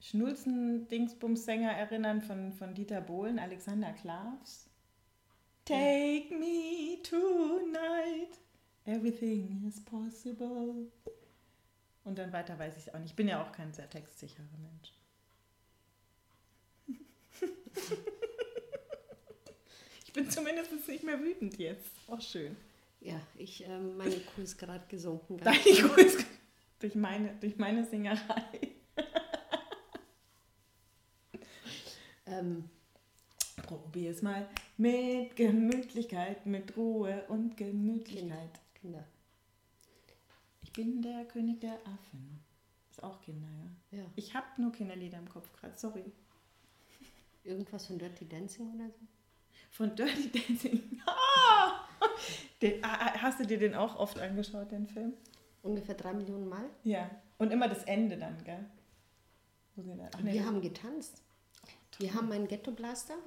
Schnulzen-Dingsbums-Sänger 0.00 1.70
erinnern 1.70 2.22
von, 2.22 2.52
von 2.52 2.74
Dieter 2.74 3.00
Bohlen, 3.00 3.38
Alexander 3.38 3.92
Klavs? 3.92 4.68
Take 5.64 6.34
me 6.34 7.00
tonight, 7.04 8.36
everything 8.84 9.62
is 9.68 9.80
possible. 9.84 10.88
Und 12.04 12.18
dann 12.18 12.32
weiter 12.32 12.58
weiß 12.58 12.76
ich 12.76 12.88
es 12.88 12.94
auch 12.94 12.98
nicht. 12.98 13.10
Ich 13.10 13.16
bin 13.16 13.28
ja 13.28 13.42
auch 13.42 13.52
kein 13.52 13.72
sehr 13.72 13.88
textsicherer 13.88 14.42
Mensch. 14.60 14.92
ich 20.04 20.12
bin 20.12 20.28
zumindest 20.30 20.88
nicht 20.88 21.04
mehr 21.04 21.20
wütend 21.20 21.58
jetzt. 21.58 21.90
Auch 22.08 22.20
schön. 22.20 22.56
Ja, 23.00 23.20
ich, 23.36 23.64
ähm, 23.64 23.96
meine 23.96 24.16
Kuh 24.16 24.42
ist 24.42 24.58
gerade 24.58 24.84
gesunken. 24.88 25.38
Deine 25.38 25.58
Kuh 25.58 26.00
ist 26.00 26.24
durch 26.78 26.94
meine, 26.94 27.34
durch 27.40 27.56
meine 27.56 27.84
Singerei. 27.84 28.68
ähm, 32.26 32.68
Probier 33.62 34.10
es 34.10 34.22
mal 34.22 34.48
mit 34.76 35.36
Gemütlichkeit, 35.36 36.46
mit 36.46 36.76
Ruhe 36.76 37.24
und 37.28 37.56
Gemütlichkeit. 37.56 38.60
Kinder. 38.80 39.04
Ich 40.72 40.84
bin 40.84 41.02
der 41.02 41.26
König 41.26 41.60
der 41.60 41.74
Affen. 41.84 42.42
Ist 42.90 43.02
auch 43.02 43.20
Kinder, 43.20 43.46
ja. 43.90 43.98
ja. 43.98 44.04
Ich 44.16 44.34
habe 44.34 44.46
nur 44.56 44.72
Kinderlieder 44.72 45.18
im 45.18 45.28
Kopf 45.28 45.52
gerade, 45.52 45.76
sorry. 45.76 46.10
Irgendwas 47.44 47.88
von 47.88 47.98
Dirty 47.98 48.26
Dancing 48.26 48.74
oder 48.74 48.88
so? 48.88 49.00
Von 49.70 49.94
Dirty 49.94 50.30
Dancing? 50.30 51.02
Ah! 51.06 51.86
Den, 52.62 52.82
ah, 52.82 52.96
ah, 53.00 53.20
hast 53.20 53.38
du 53.38 53.46
dir 53.46 53.58
den 53.58 53.74
auch 53.74 53.96
oft 53.96 54.18
angeschaut, 54.18 54.72
den 54.72 54.86
Film? 54.86 55.12
Ungefähr 55.60 55.94
drei 55.94 56.14
Millionen 56.14 56.48
Mal? 56.48 56.70
Ja. 56.84 57.10
Und 57.36 57.52
immer 57.52 57.68
das 57.68 57.84
Ende 57.84 58.16
dann, 58.16 58.42
gell? 58.42 58.64
Ach, 59.76 60.20
nee, 60.22 60.32
wir 60.32 60.46
haben 60.46 60.62
getanzt. 60.62 61.22
Oh, 61.66 61.68
wir 61.98 62.14
haben 62.14 62.30
meinen 62.30 62.48
Ghetto-Blaster 62.48 63.18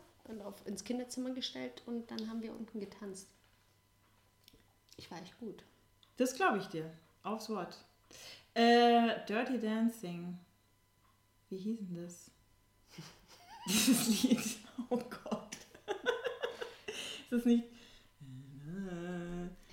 auf, 0.43 0.65
ins 0.65 0.83
Kinderzimmer 0.83 1.29
gestellt 1.29 1.83
und 1.85 2.09
dann 2.09 2.27
haben 2.27 2.41
wir 2.41 2.53
unten 2.53 2.79
getanzt. 2.79 3.29
Ich 4.97 5.11
war 5.11 5.21
echt 5.21 5.39
gut. 5.39 5.63
Das 6.17 6.33
glaube 6.33 6.57
ich 6.57 6.65
dir. 6.67 6.91
Aufs 7.25 7.49
Wort. 7.49 7.75
Äh, 8.53 9.25
Dirty 9.27 9.59
Dancing. 9.59 10.37
Wie 11.49 11.57
hieß 11.57 11.79
denn 11.79 12.03
das? 12.03 12.29
Dieses 13.67 14.23
Lied. 14.23 14.57
Oh 14.89 14.97
Gott. 14.97 15.57
ist 15.87 17.31
das 17.31 17.45
nicht. 17.45 17.63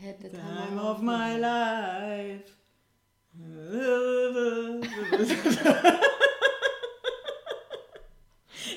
At 0.03 0.21
the 0.23 0.31
time 0.31 0.81
of 0.81 1.03
my 1.03 1.37
life. 1.37 2.51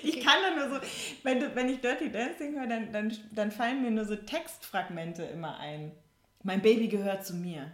ich 0.03 0.21
kann 0.21 0.37
da 0.43 0.55
nur 0.55 0.69
so, 0.69 0.85
wenn, 1.23 1.39
du, 1.39 1.55
wenn 1.55 1.69
ich 1.69 1.79
Dirty 1.79 2.11
Dancing 2.11 2.59
höre, 2.59 2.67
dann, 2.67 2.91
dann, 2.91 3.17
dann 3.31 3.51
fallen 3.51 3.81
mir 3.81 3.91
nur 3.91 4.05
so 4.05 4.17
Textfragmente 4.17 5.23
immer 5.23 5.57
ein. 5.59 5.93
Mein 6.43 6.61
Baby 6.61 6.89
gehört 6.89 7.25
zu 7.25 7.35
mir. 7.35 7.71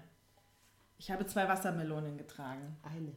Ich 1.02 1.10
habe 1.10 1.26
zwei 1.26 1.48
Wassermelonen 1.48 2.16
getragen. 2.16 2.78
Eine. 2.84 3.16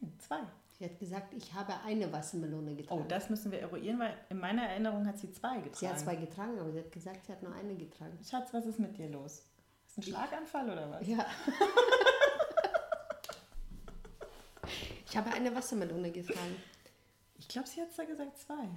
Nein, 0.00 0.12
zwei. 0.18 0.40
Sie 0.76 0.84
hat 0.84 0.98
gesagt, 0.98 1.32
ich 1.34 1.54
habe 1.54 1.72
eine 1.84 2.12
Wassermelone 2.12 2.74
getragen. 2.74 3.00
Oh, 3.00 3.04
das 3.06 3.30
müssen 3.30 3.52
wir 3.52 3.60
eruieren, 3.60 4.00
weil 4.00 4.12
in 4.28 4.40
meiner 4.40 4.62
Erinnerung 4.62 5.06
hat 5.06 5.16
sie 5.16 5.30
zwei 5.30 5.58
getragen. 5.58 5.76
Sie 5.76 5.88
hat 5.88 6.00
zwei 6.00 6.16
getragen, 6.16 6.58
aber 6.58 6.72
sie 6.72 6.80
hat 6.80 6.90
gesagt, 6.90 7.26
sie 7.26 7.30
hat 7.30 7.44
nur 7.44 7.54
eine 7.54 7.76
getragen. 7.76 8.18
Schatz, 8.28 8.52
was 8.52 8.66
ist 8.66 8.80
mit 8.80 8.98
dir 8.98 9.08
los? 9.08 9.46
Ist 9.86 9.98
ein 9.98 10.02
Schlaganfall 10.02 10.68
oder 10.68 10.90
was? 10.90 11.06
Ja. 11.06 11.24
ich 15.06 15.16
habe 15.16 15.30
eine 15.32 15.54
Wassermelone 15.54 16.10
getragen. 16.10 16.56
Ich 17.38 17.46
glaube, 17.46 17.68
sie 17.68 17.82
hat 17.82 17.96
da 17.96 18.02
gesagt 18.02 18.36
zwei. 18.36 18.68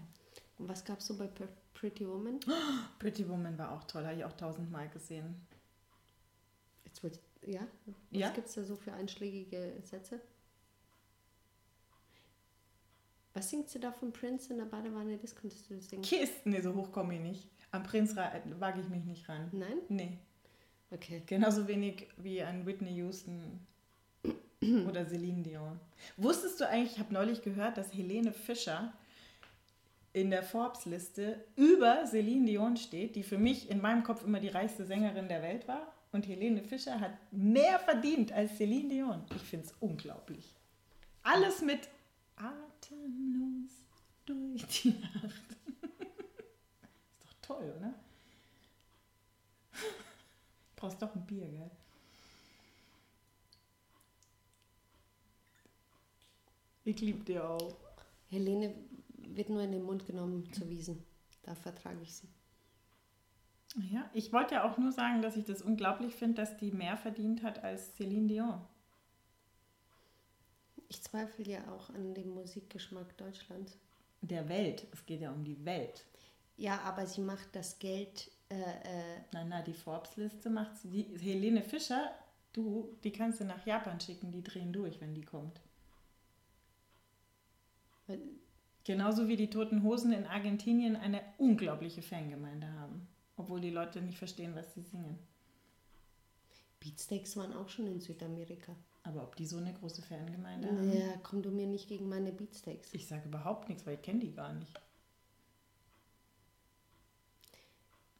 Und 0.60 0.70
was 0.70 0.86
gab 0.86 1.00
es 1.00 1.08
so 1.08 1.18
bei 1.18 1.28
Pretty 1.74 2.08
Woman? 2.08 2.40
Pretty 3.00 3.28
Woman 3.28 3.58
war 3.58 3.72
auch 3.72 3.86
toll, 3.86 4.06
habe 4.06 4.18
ich 4.18 4.24
auch 4.24 4.34
tausendmal 4.34 4.88
gesehen. 4.90 5.48
Jetzt 6.86 7.04
ich 7.04 7.20
ja? 7.46 7.68
Was 7.86 7.96
ja? 8.12 8.30
gibt 8.30 8.48
es 8.48 8.56
da 8.56 8.64
so 8.64 8.76
für 8.76 8.94
einschlägige 8.94 9.74
Sätze? 9.84 10.20
Was 13.34 13.50
singt 13.50 13.70
sie 13.70 13.80
da 13.80 13.92
von 13.92 14.14
Prince 14.14 14.54
in 14.54 14.60
der 14.60 14.66
Badewanne? 14.66 15.18
Das 15.18 15.36
könntest 15.36 15.70
du 15.70 15.80
singen. 15.80 16.04
Kisten, 16.04 16.52
nee, 16.52 16.62
so 16.62 16.76
hoch 16.76 16.92
komme 16.92 17.16
ich 17.16 17.22
nicht. 17.22 17.50
Am 17.72 17.82
Prince 17.82 18.16
wage 18.16 18.82
ich 18.82 18.90
mich 18.90 19.04
nicht 19.06 19.28
ran. 19.28 19.50
Nein? 19.52 19.80
Nee. 19.90 20.18
Okay. 20.92 21.24
Genauso 21.26 21.68
wenig 21.68 22.08
wie 22.18 22.44
an 22.44 22.68
Whitney 22.68 22.94
Houston 22.98 23.66
oder 24.88 25.08
Celine 25.08 25.42
Dion. 25.42 25.80
Wusstest 26.18 26.62
du 26.62 26.68
eigentlich, 26.68 26.94
ich 26.94 27.00
habe 27.00 27.14
neulich 27.14 27.42
gehört, 27.42 27.78
dass 27.78 27.92
Helene 27.94 28.32
Fischer 28.32 28.94
in 30.14 30.30
der 30.30 30.44
Forbes-Liste 30.44 31.44
über 31.56 32.06
Celine 32.06 32.46
Dion 32.46 32.78
steht, 32.78 33.16
die 33.16 33.24
für 33.24 33.40
mich 33.40 33.72
in 33.72 33.82
meinem 33.82 34.04
Kopf 34.04 34.24
immer 34.24 34.40
die 34.40 34.50
reichste 34.50 34.86
Sängerin 34.86 35.28
der 35.28 35.42
Welt 35.42 35.68
war. 35.68 35.92
Und 36.14 36.28
Helene 36.28 36.64
Fischer 36.64 37.00
hat 37.00 37.18
mehr 37.32 37.80
verdient 37.80 38.32
als 38.32 38.56
Celine 38.56 38.88
Dion. 38.88 39.26
Ich 39.36 39.42
finde 39.42 39.66
es 39.66 39.74
unglaublich. 39.80 40.56
Alles 41.24 41.62
mit 41.62 41.90
atemlos 42.36 43.72
durch 44.24 44.64
die 44.64 44.92
Nacht. 44.92 45.58
Ist 45.82 47.24
doch 47.24 47.34
toll, 47.42 47.74
oder? 47.78 47.96
Brauchst 50.76 51.02
doch 51.02 51.16
ein 51.16 51.26
Bier, 51.26 51.48
gell? 51.48 51.72
Ich 56.86 57.02
liebe 57.02 57.24
dir 57.24 57.50
auch. 57.50 57.76
Helene 58.30 58.76
wird 59.18 59.50
nur 59.50 59.64
in 59.64 59.72
den 59.72 59.84
Mund 59.84 60.06
genommen 60.06 60.54
zu 60.54 60.70
Wiesen. 60.70 61.04
Da 61.42 61.56
vertrage 61.56 62.02
ich 62.04 62.14
sie. 62.14 62.28
Ja, 63.76 64.10
ich 64.14 64.32
wollte 64.32 64.56
ja 64.56 64.70
auch 64.70 64.78
nur 64.78 64.92
sagen, 64.92 65.22
dass 65.22 65.36
ich 65.36 65.46
das 65.46 65.62
unglaublich 65.62 66.14
finde, 66.16 66.36
dass 66.36 66.58
die 66.58 66.72
mehr 66.72 66.96
verdient 66.96 67.42
hat 67.42 67.64
als 67.64 67.96
Celine 67.96 68.28
Dion. 68.28 68.62
Ich 70.90 71.02
zweifle 71.02 71.46
ja 71.46 71.68
auch 71.72 71.90
an 71.90 72.14
dem 72.14 72.30
Musikgeschmack 72.30 73.18
Deutschlands. 73.18 73.80
Der 74.22 74.48
Welt. 74.48 74.86
Es 74.92 75.06
geht 75.06 75.22
ja 75.22 75.32
um 75.32 75.44
die 75.44 75.66
Welt. 75.66 76.06
Ja, 76.56 76.82
aber 76.82 77.08
sie 77.08 77.22
macht 77.22 77.56
das 77.56 77.80
Geld. 77.80 78.30
Äh, 78.50 78.56
äh, 78.60 79.22
Na, 79.32 79.44
na, 79.44 79.62
die 79.64 79.74
Forbes-Liste 79.74 80.52
macht 80.52 80.78
sie. 80.78 81.10
Helene 81.20 81.64
Fischer, 81.64 82.12
du, 82.54 82.96
die 83.04 83.12
kannst 83.12 83.40
du 83.40 83.46
nach 83.46 83.66
Japan 83.66 84.00
schicken, 84.00 84.32
die 84.32 84.44
drehen 84.44 84.72
durch, 84.72 85.02
wenn 85.02 85.16
die 85.16 85.26
kommt. 85.26 85.60
Genauso 88.84 89.28
wie 89.28 89.38
die 89.38 89.50
Toten 89.50 89.82
Hosen 89.82 90.12
in 90.12 90.28
Argentinien 90.28 90.96
eine 90.96 91.22
unglaubliche 91.38 92.04
Fangemeinde 92.04 92.68
haben. 92.74 93.08
Obwohl 93.38 93.62
die 93.62 93.72
Leute 93.72 94.02
nicht 94.02 94.18
verstehen, 94.18 94.56
was 94.56 94.74
sie 94.74 94.82
singen. 94.82 95.18
Beatsteaks 96.80 97.36
waren 97.38 97.54
auch 97.54 97.70
schon 97.70 97.88
in 97.88 98.00
Südamerika. 98.00 98.76
Aber 99.04 99.24
ob 99.24 99.36
die 99.36 99.46
so 99.46 99.58
eine 99.58 99.74
große 99.74 100.02
Fangemeinde 100.02 100.68
haben? 100.68 100.90
Naja, 100.90 101.18
komm 101.24 101.42
du 101.42 101.52
mir 101.52 101.68
nicht 101.68 101.88
gegen 101.88 102.08
meine 102.08 102.32
Beatsteaks. 102.32 102.94
Ich 102.94 103.08
sage 103.08 103.28
überhaupt 103.28 103.70
nichts, 103.70 103.86
weil 103.86 103.96
ich 103.96 104.02
kenne 104.02 104.20
die 104.20 104.34
gar 104.34 104.54
nicht. 104.54 104.80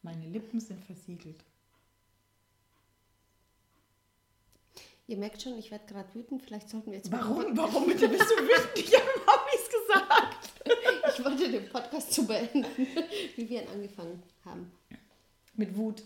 Meine 0.02 0.26
Lippen 0.26 0.60
sind 0.60 0.84
versiegelt. 0.84 1.42
Ihr 5.06 5.16
merkt 5.18 5.42
schon, 5.42 5.58
ich 5.58 5.70
werde 5.70 5.86
gerade 5.86 6.14
wütend. 6.14 6.42
Vielleicht 6.42 6.68
sollten 6.68 6.90
wir 6.90 6.98
jetzt 6.98 7.12
Warum? 7.12 7.44
Warum 7.56 7.86
bitte 7.86 8.08
bist 8.08 8.30
du 8.30 8.34
wütend? 8.34 8.70
Ich 8.76 8.94
habe 8.94 9.50
nichts 9.52 9.70
gesagt. 9.70 11.14
Ich 11.16 11.24
wollte 11.24 11.50
den 11.50 11.68
Podcast 11.68 12.12
zu 12.12 12.26
beenden, 12.26 12.64
wie 13.36 13.48
wir 13.48 13.62
ihn 13.62 13.68
angefangen 13.68 14.22
haben. 14.44 14.72
Mit 15.56 15.76
Wut. 15.76 16.02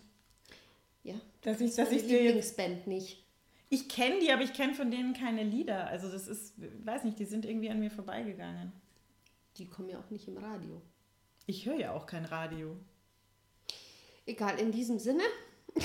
Ja. 1.05 1.15
Dass 1.43 1.61
ich, 1.61 1.69
Das 1.75 1.77
dass 1.77 1.89
ist 1.91 2.05
ich 2.05 2.11
jetzt. 2.11 2.23
Lieblingsband 2.23 2.87
nicht. 2.87 3.25
Ich 3.71 3.89
kenne 3.89 4.19
die, 4.21 4.33
aber 4.33 4.43
ich 4.43 4.53
kenne 4.55 4.75
von 4.75 4.91
denen 4.91 5.13
keine 5.15 5.43
Lieder. 5.43 5.87
Also 5.89 6.11
das 6.11 6.27
ist, 6.27 6.55
weiß 6.85 7.05
nicht, 7.05 7.19
die 7.19 7.25
sind 7.27 7.45
irgendwie 7.45 7.71
an 7.71 7.79
mir 7.81 7.91
vorbeigegangen. 7.91 8.73
Die 9.59 9.67
kommen 9.67 9.89
ja 9.91 9.99
auch 9.99 10.11
nicht 10.11 10.27
im 10.29 10.39
Radio. 10.39 10.81
Ich 11.47 11.67
höre 11.67 11.77
ja 11.79 11.93
auch 11.93 12.07
kein 12.07 12.25
Radio. 12.25 12.77
Egal, 14.27 14.59
in 14.59 14.73
diesem 14.73 14.99
Sinne. 14.99 15.23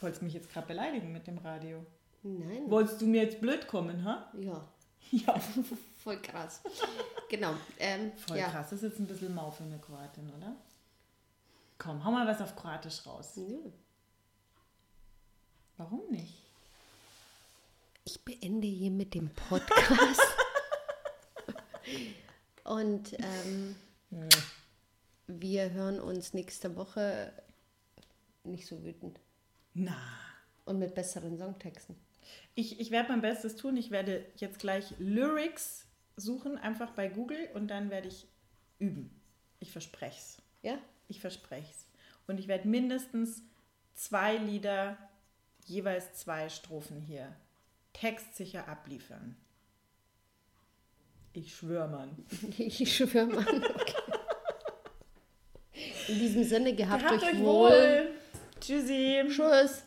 Wolltest 0.00 0.20
du 0.20 0.26
mich 0.26 0.34
jetzt 0.34 0.50
gerade 0.52 0.66
beleidigen 0.66 1.12
mit 1.12 1.26
dem 1.26 1.38
Radio? 1.38 1.84
Nein. 2.22 2.70
Wolltest 2.70 3.00
du 3.00 3.06
mir 3.06 3.22
jetzt 3.22 3.40
blöd 3.40 3.66
kommen, 3.66 4.04
ha? 4.04 4.30
Ja, 4.38 4.66
Ja. 5.10 5.38
voll 6.02 6.20
krass. 6.20 6.62
genau. 7.28 7.54
Ähm, 7.78 8.12
Voll 8.16 8.38
ja. 8.38 8.48
krass. 8.48 8.70
Das 8.70 8.82
ist 8.82 8.90
jetzt 8.90 8.98
ein 9.00 9.06
bisschen 9.06 9.34
mau 9.34 9.50
für 9.50 9.64
eine 9.64 9.78
Kroatin, 9.78 10.28
oder? 10.36 10.56
Komm, 11.78 12.04
hau 12.04 12.10
mal 12.10 12.26
was 12.26 12.40
auf 12.40 12.56
Kroatisch 12.56 13.06
raus. 13.06 13.36
Nö. 13.36 13.70
Warum 15.76 16.10
nicht? 16.10 16.42
Ich 18.04 18.24
beende 18.24 18.66
hier 18.66 18.90
mit 18.90 19.14
dem 19.14 19.30
Podcast. 19.30 20.20
Und 22.64 23.16
ähm, 23.18 23.76
wir 25.26 25.70
hören 25.70 26.00
uns 26.00 26.34
nächste 26.34 26.76
Woche 26.76 27.32
nicht 28.44 28.66
so 28.66 28.84
wütend 28.84 29.20
Na. 29.74 29.96
und 30.64 30.78
mit 30.78 30.94
besseren 30.94 31.38
Songtexten. 31.38 31.96
Ich, 32.54 32.80
ich 32.80 32.90
werde 32.90 33.10
mein 33.10 33.20
Bestes 33.20 33.56
tun. 33.56 33.76
Ich 33.76 33.90
werde 33.90 34.24
jetzt 34.36 34.58
gleich 34.58 34.94
Lyrics 34.98 35.86
suchen, 36.16 36.58
einfach 36.58 36.90
bei 36.92 37.08
Google 37.08 37.48
und 37.54 37.68
dann 37.68 37.90
werde 37.90 38.08
ich 38.08 38.26
üben. 38.78 39.10
Ich 39.60 39.72
verspreche 39.72 40.18
es. 40.18 40.38
Ja? 40.62 40.78
Ich 41.08 41.20
verspreche 41.20 41.70
es. 41.70 41.86
Und 42.26 42.38
ich 42.38 42.48
werde 42.48 42.66
mindestens 42.68 43.42
zwei 43.94 44.36
Lieder, 44.36 44.96
jeweils 45.64 46.14
zwei 46.14 46.48
Strophen 46.48 47.00
hier 47.00 47.34
textsicher 47.92 48.68
abliefern. 48.68 49.36
Ich 51.32 51.54
schwöre, 51.54 51.88
Mann. 51.88 52.16
Ich 52.58 52.96
schwöre 52.96 53.26
mal. 53.26 53.46
Okay. 53.46 53.94
In 56.08 56.18
diesem 56.18 56.44
Sinne, 56.44 56.74
gehabt, 56.74 57.02
Gehabt 57.02 57.22
euch 57.22 57.32
euch 57.34 57.38
wohl. 57.40 57.70
wohl. 57.70 58.10
Tschüssi. 58.60 59.22
Tschüss. 59.28 59.82